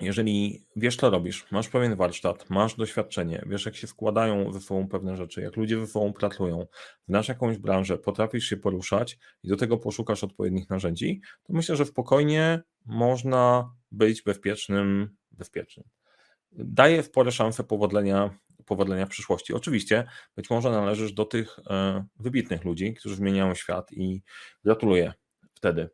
jeżeli 0.00 0.66
wiesz, 0.76 0.96
co 0.96 1.10
robisz, 1.10 1.46
masz 1.50 1.68
pewien 1.68 1.96
warsztat, 1.96 2.50
masz 2.50 2.74
doświadczenie, 2.74 3.42
wiesz, 3.46 3.66
jak 3.66 3.76
się 3.76 3.86
składają 3.86 4.52
ze 4.52 4.60
sobą 4.60 4.88
pewne 4.88 5.16
rzeczy, 5.16 5.42
jak 5.42 5.56
ludzie 5.56 5.80
ze 5.80 5.86
sobą 5.86 6.12
pracują, 6.12 6.66
znasz 7.08 7.28
jakąś 7.28 7.58
branżę, 7.58 7.98
potrafisz 7.98 8.44
się 8.44 8.56
poruszać 8.56 9.18
i 9.42 9.48
do 9.48 9.56
tego 9.56 9.78
poszukasz 9.78 10.24
odpowiednich 10.24 10.70
narzędzi, 10.70 11.20
to 11.42 11.52
myślę, 11.52 11.76
że 11.76 11.84
spokojnie 11.84 12.62
można 12.86 13.74
być 13.90 14.22
bezpiecznym, 14.22 15.16
bezpiecznym. 15.30 15.88
Daje 16.52 17.02
spore 17.02 17.32
szanse 17.32 17.64
powodzenia, 17.64 18.38
powodzenia 18.66 19.06
w 19.06 19.10
przyszłości. 19.10 19.54
Oczywiście, 19.54 20.04
być 20.36 20.50
może 20.50 20.70
należysz 20.70 21.12
do 21.12 21.24
tych 21.24 21.58
e, 21.70 22.04
wybitnych 22.16 22.64
ludzi, 22.64 22.94
którzy 22.94 23.16
zmieniają 23.16 23.54
świat 23.54 23.92
i 23.92 24.22
gratuluję 24.64 25.12
wtedy. 25.54 25.88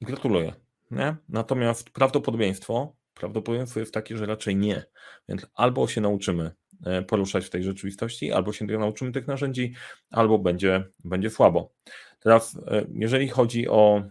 Gratuluję 0.00 0.54
nie? 0.90 1.16
Natomiast 1.28 1.90
prawdopodobieństwo, 1.90 2.96
prawdopodobieństwo 3.14 3.80
jest 3.80 3.94
takie, 3.94 4.16
że 4.16 4.26
raczej 4.26 4.56
nie. 4.56 4.84
Więc 5.28 5.46
albo 5.54 5.88
się 5.88 6.00
nauczymy 6.00 6.50
e, 6.86 7.02
poruszać 7.02 7.44
w 7.46 7.50
tej 7.50 7.64
rzeczywistości, 7.64 8.32
albo 8.32 8.52
się 8.52 8.64
nauczymy 8.64 9.12
tych 9.12 9.26
narzędzi, 9.26 9.74
albo 10.10 10.38
będzie, 10.38 10.84
będzie 11.04 11.30
słabo. 11.30 11.72
Teraz, 12.20 12.58
e, 12.66 12.86
jeżeli 12.94 13.28
chodzi 13.28 13.68
o 13.68 14.02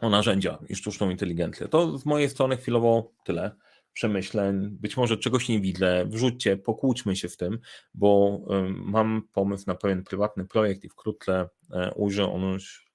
o 0.00 0.10
narzędzia 0.10 0.58
i 0.68 0.76
sztuczną 0.76 1.10
inteligencję. 1.10 1.68
To 1.68 1.98
z 1.98 2.06
mojej 2.06 2.28
strony 2.28 2.56
chwilowo 2.56 3.12
tyle 3.24 3.56
przemyśleń, 3.92 4.68
być 4.70 4.96
może 4.96 5.16
czegoś 5.16 5.48
nie 5.48 5.60
widzę, 5.60 6.04
wrzućcie, 6.06 6.56
pokłóćmy 6.56 7.16
się 7.16 7.28
w 7.28 7.36
tym, 7.36 7.58
bo 7.94 8.40
mam 8.70 9.22
pomysł 9.32 9.64
na 9.66 9.74
pewien 9.74 10.04
prywatny 10.04 10.46
projekt 10.46 10.84
i 10.84 10.88
wkrótce 10.88 11.48
e, 11.72 11.94
ujrzę 11.94 12.32
on 12.32 12.42
już 12.42 12.89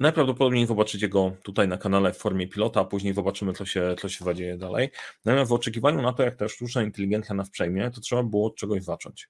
Najprawdopodobniej 0.00 0.66
zobaczycie 0.66 1.08
go 1.08 1.32
tutaj 1.42 1.68
na 1.68 1.78
kanale 1.78 2.12
w 2.12 2.18
formie 2.18 2.48
pilota, 2.48 2.80
a 2.80 2.84
później 2.84 3.14
zobaczymy, 3.14 3.52
co 3.52 3.66
się, 3.66 3.94
co 3.98 4.08
się 4.08 4.24
zadzieje 4.24 4.56
dalej. 4.56 4.90
Natomiast 5.24 5.50
w 5.50 5.54
oczekiwaniu 5.54 6.02
na 6.02 6.12
to, 6.12 6.22
jak 6.22 6.36
ta 6.36 6.48
sztuczna 6.48 6.82
inteligencja 6.82 7.34
nas 7.34 7.50
przejmie, 7.50 7.90
to 7.90 8.00
trzeba 8.00 8.22
było 8.22 8.46
od 8.46 8.56
czegoś 8.56 8.82
zacząć. 8.82 9.28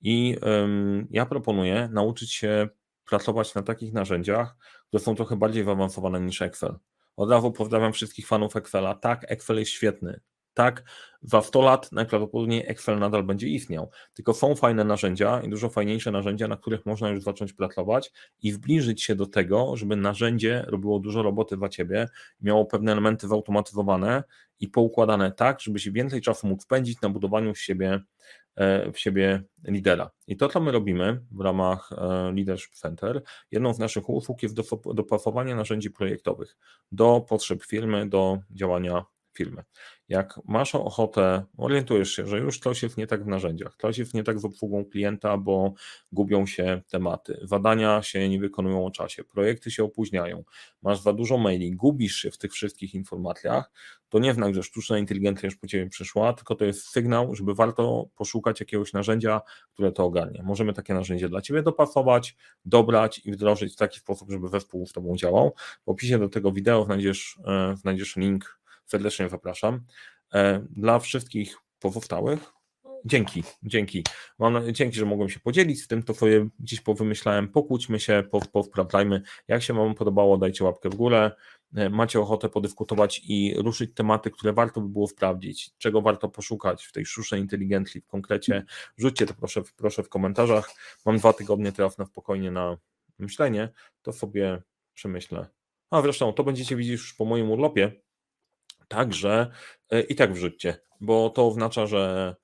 I 0.00 0.36
ym, 0.64 1.06
ja 1.10 1.26
proponuję 1.26 1.88
nauczyć 1.92 2.32
się 2.32 2.68
pracować 3.04 3.54
na 3.54 3.62
takich 3.62 3.92
narzędziach, 3.92 4.56
które 4.88 5.02
są 5.02 5.14
trochę 5.14 5.36
bardziej 5.36 5.64
zaawansowane 5.64 6.20
niż 6.20 6.42
Excel. 6.42 6.74
Od 7.16 7.30
razu 7.30 7.52
pozdrawiam 7.52 7.92
wszystkich 7.92 8.26
fanów 8.26 8.56
Excela. 8.56 8.94
Tak, 8.94 9.24
Excel 9.28 9.58
jest 9.58 9.70
świetny. 9.70 10.20
Tak, 10.54 10.82
za 11.22 11.42
100 11.42 11.62
lat 11.62 11.92
najprawdopodobniej 11.92 12.64
Excel 12.66 12.98
nadal 12.98 13.22
będzie 13.22 13.48
istniał. 13.48 13.90
Tylko 14.14 14.34
są 14.34 14.54
fajne 14.54 14.84
narzędzia 14.84 15.40
i 15.40 15.48
dużo 15.48 15.68
fajniejsze 15.68 16.10
narzędzia, 16.10 16.48
na 16.48 16.56
których 16.56 16.86
można 16.86 17.08
już 17.08 17.22
zacząć 17.22 17.52
pracować 17.52 18.12
i 18.42 18.52
zbliżyć 18.52 19.02
się 19.02 19.14
do 19.14 19.26
tego, 19.26 19.76
żeby 19.76 19.96
narzędzie 19.96 20.64
robiło 20.66 20.98
dużo 20.98 21.22
roboty 21.22 21.56
dla 21.56 21.68
ciebie, 21.68 22.08
miało 22.40 22.64
pewne 22.64 22.92
elementy 22.92 23.28
zautomatyzowane 23.28 24.22
i 24.60 24.68
poukładane 24.68 25.32
tak, 25.32 25.60
żebyś 25.60 25.88
więcej 25.88 26.20
czasu 26.20 26.46
mógł 26.46 26.62
spędzić 26.62 27.00
na 27.00 27.08
budowaniu 27.08 27.54
w 27.54 27.58
siebie, 27.58 28.00
e, 28.56 28.92
w 28.92 28.98
siebie 28.98 29.42
lidera. 29.64 30.10
I 30.26 30.36
to, 30.36 30.48
co 30.48 30.60
my 30.60 30.72
robimy 30.72 31.20
w 31.30 31.40
ramach 31.40 31.90
e, 31.92 32.32
Leadership 32.32 32.74
Center, 32.74 33.22
jedną 33.50 33.74
z 33.74 33.78
naszych 33.78 34.08
usług 34.08 34.42
jest 34.42 34.54
dopasowanie 34.94 35.54
narzędzi 35.54 35.90
projektowych 35.90 36.56
do 36.92 37.20
potrzeb 37.28 37.64
firmy, 37.64 38.08
do 38.08 38.38
działania 38.50 39.04
firmy. 39.32 39.62
Jak 40.08 40.40
masz 40.44 40.74
ochotę, 40.74 41.44
orientujesz 41.56 42.10
się, 42.10 42.26
że 42.26 42.38
już 42.38 42.58
coś 42.58 42.82
jest 42.82 42.96
nie 42.96 43.06
tak 43.06 43.24
w 43.24 43.26
narzędziach, 43.26 43.76
coś 43.80 43.98
jest 43.98 44.14
nie 44.14 44.24
tak 44.24 44.38
z 44.40 44.44
obsługą 44.44 44.84
klienta, 44.84 45.36
bo 45.36 45.74
gubią 46.12 46.46
się 46.46 46.82
tematy, 46.90 47.40
zadania 47.42 48.02
się 48.02 48.28
nie 48.28 48.40
wykonują 48.40 48.86
o 48.86 48.90
czasie, 48.90 49.24
projekty 49.24 49.70
się 49.70 49.84
opóźniają, 49.84 50.44
masz 50.82 51.00
za 51.00 51.12
dużo 51.12 51.38
maili, 51.38 51.76
gubisz 51.76 52.16
się 52.16 52.30
w 52.30 52.38
tych 52.38 52.52
wszystkich 52.52 52.94
informacjach, 52.94 53.70
to 54.08 54.18
nie 54.18 54.34
znak, 54.34 54.54
że 54.54 54.62
sztuczna 54.62 54.98
inteligencja 54.98 55.46
już 55.46 55.56
po 55.56 55.66
ciebie 55.66 55.90
przyszła, 55.90 56.32
tylko 56.32 56.54
to 56.54 56.64
jest 56.64 56.88
sygnał, 56.88 57.34
żeby 57.34 57.54
warto 57.54 58.08
poszukać 58.16 58.60
jakiegoś 58.60 58.92
narzędzia, 58.92 59.40
które 59.72 59.92
to 59.92 60.04
ogarnie. 60.04 60.42
Możemy 60.42 60.72
takie 60.72 60.94
narzędzie 60.94 61.28
dla 61.28 61.40
ciebie 61.40 61.62
dopasować, 61.62 62.36
dobrać 62.64 63.20
i 63.24 63.32
wdrożyć 63.32 63.72
w 63.72 63.76
taki 63.76 63.98
sposób, 64.00 64.30
żeby 64.30 64.48
zespół 64.48 64.86
z 64.86 64.92
tobą 64.92 65.16
działał. 65.16 65.54
W 65.86 65.88
opisie 65.88 66.18
do 66.18 66.28
tego 66.28 66.52
wideo 66.52 66.84
znajdziesz, 66.84 67.38
e, 67.46 67.76
znajdziesz 67.76 68.16
link 68.16 68.61
serdecznie 68.92 69.28
zapraszam. 69.28 69.80
E, 70.34 70.66
dla 70.70 70.98
wszystkich 70.98 71.56
pozostałych 71.78 72.52
dzięki, 73.04 73.42
dzięki. 73.62 74.04
Mam, 74.38 74.72
dzięki, 74.72 74.96
że 74.96 75.06
mogłem 75.06 75.28
się 75.28 75.40
podzielić 75.40 75.82
z 75.82 75.88
tym, 75.88 76.02
to 76.02 76.14
sobie 76.14 76.48
dziś 76.60 76.80
powymyślałem, 76.80 77.48
pokłóćmy 77.48 78.00
się, 78.00 78.22
powsprawdzajmy. 78.52 79.22
Jak 79.48 79.62
się 79.62 79.74
Wam 79.74 79.94
podobało, 79.94 80.38
dajcie 80.38 80.64
łapkę 80.64 80.88
w 80.90 80.94
górę. 80.94 81.30
E, 81.74 81.90
macie 81.90 82.20
ochotę 82.20 82.48
podyskutować 82.48 83.20
i 83.24 83.54
ruszyć 83.56 83.94
tematy, 83.94 84.30
które 84.30 84.52
warto 84.52 84.80
by 84.80 84.88
było 84.88 85.08
sprawdzić, 85.08 85.70
czego 85.78 86.02
warto 86.02 86.28
poszukać 86.28 86.84
w 86.84 86.92
tej 86.92 87.06
sztucznej 87.06 87.40
inteligencji 87.40 88.00
w 88.00 88.06
konkrecie, 88.06 88.64
rzućcie 88.96 89.26
to 89.26 89.34
proszę, 89.34 89.62
proszę 89.76 90.02
w 90.02 90.08
komentarzach. 90.08 90.70
Mam 91.06 91.18
dwa 91.18 91.32
tygodnie 91.32 91.72
teraz 91.72 91.98
na 91.98 92.06
spokojnie 92.06 92.50
na 92.50 92.76
myślenie, 93.18 93.68
to 94.02 94.12
sobie 94.12 94.62
przemyślę. 94.94 95.46
A 95.90 96.02
zresztą 96.02 96.32
to 96.32 96.44
będziecie 96.44 96.76
widzieć 96.76 96.92
już 96.92 97.14
po 97.14 97.24
moim 97.24 97.50
urlopie, 97.50 97.92
Także 98.92 99.50
e, 99.90 100.00
i 100.00 100.14
tak 100.14 100.32
wrzućcie, 100.32 100.76
bo 101.00 101.30
to 101.30 101.46
oznacza, 101.46 101.86
że 101.86 102.34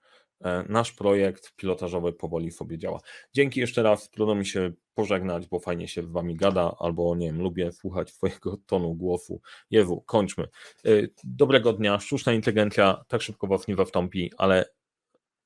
e, 0.44 0.64
nasz 0.68 0.92
projekt 0.92 1.56
pilotażowy 1.56 2.12
powoli 2.12 2.50
sobie 2.50 2.78
działa. 2.78 3.00
Dzięki 3.32 3.60
jeszcze 3.60 3.82
raz, 3.82 4.10
trudno 4.10 4.34
mi 4.34 4.46
się 4.46 4.72
pożegnać, 4.94 5.46
bo 5.46 5.60
fajnie 5.60 5.88
się 5.88 6.02
z 6.02 6.10
wami 6.10 6.36
gada, 6.36 6.74
albo 6.78 7.16
nie 7.16 7.26
wiem, 7.26 7.42
lubię 7.42 7.72
słuchać 7.72 8.12
twojego 8.12 8.56
tonu 8.66 8.94
głosu. 8.94 9.40
Jewu, 9.70 10.00
kończmy. 10.00 10.44
E, 10.84 10.90
dobrego 11.24 11.72
dnia, 11.72 12.00
sztuczna 12.00 12.32
inteligencja 12.32 13.04
tak 13.08 13.22
szybko 13.22 13.46
was 13.46 13.68
nie 13.68 13.76
wystąpi, 13.76 14.32
ale 14.38 14.64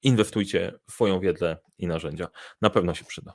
inwestujcie 0.03 0.73
w 0.89 0.93
swoją 0.93 1.21
wiedzę 1.21 1.57
i 1.79 1.87
narzędzia. 1.87 2.29
Na 2.61 2.71
pewno 2.71 2.95
się 2.95 3.05
przyda. 3.05 3.35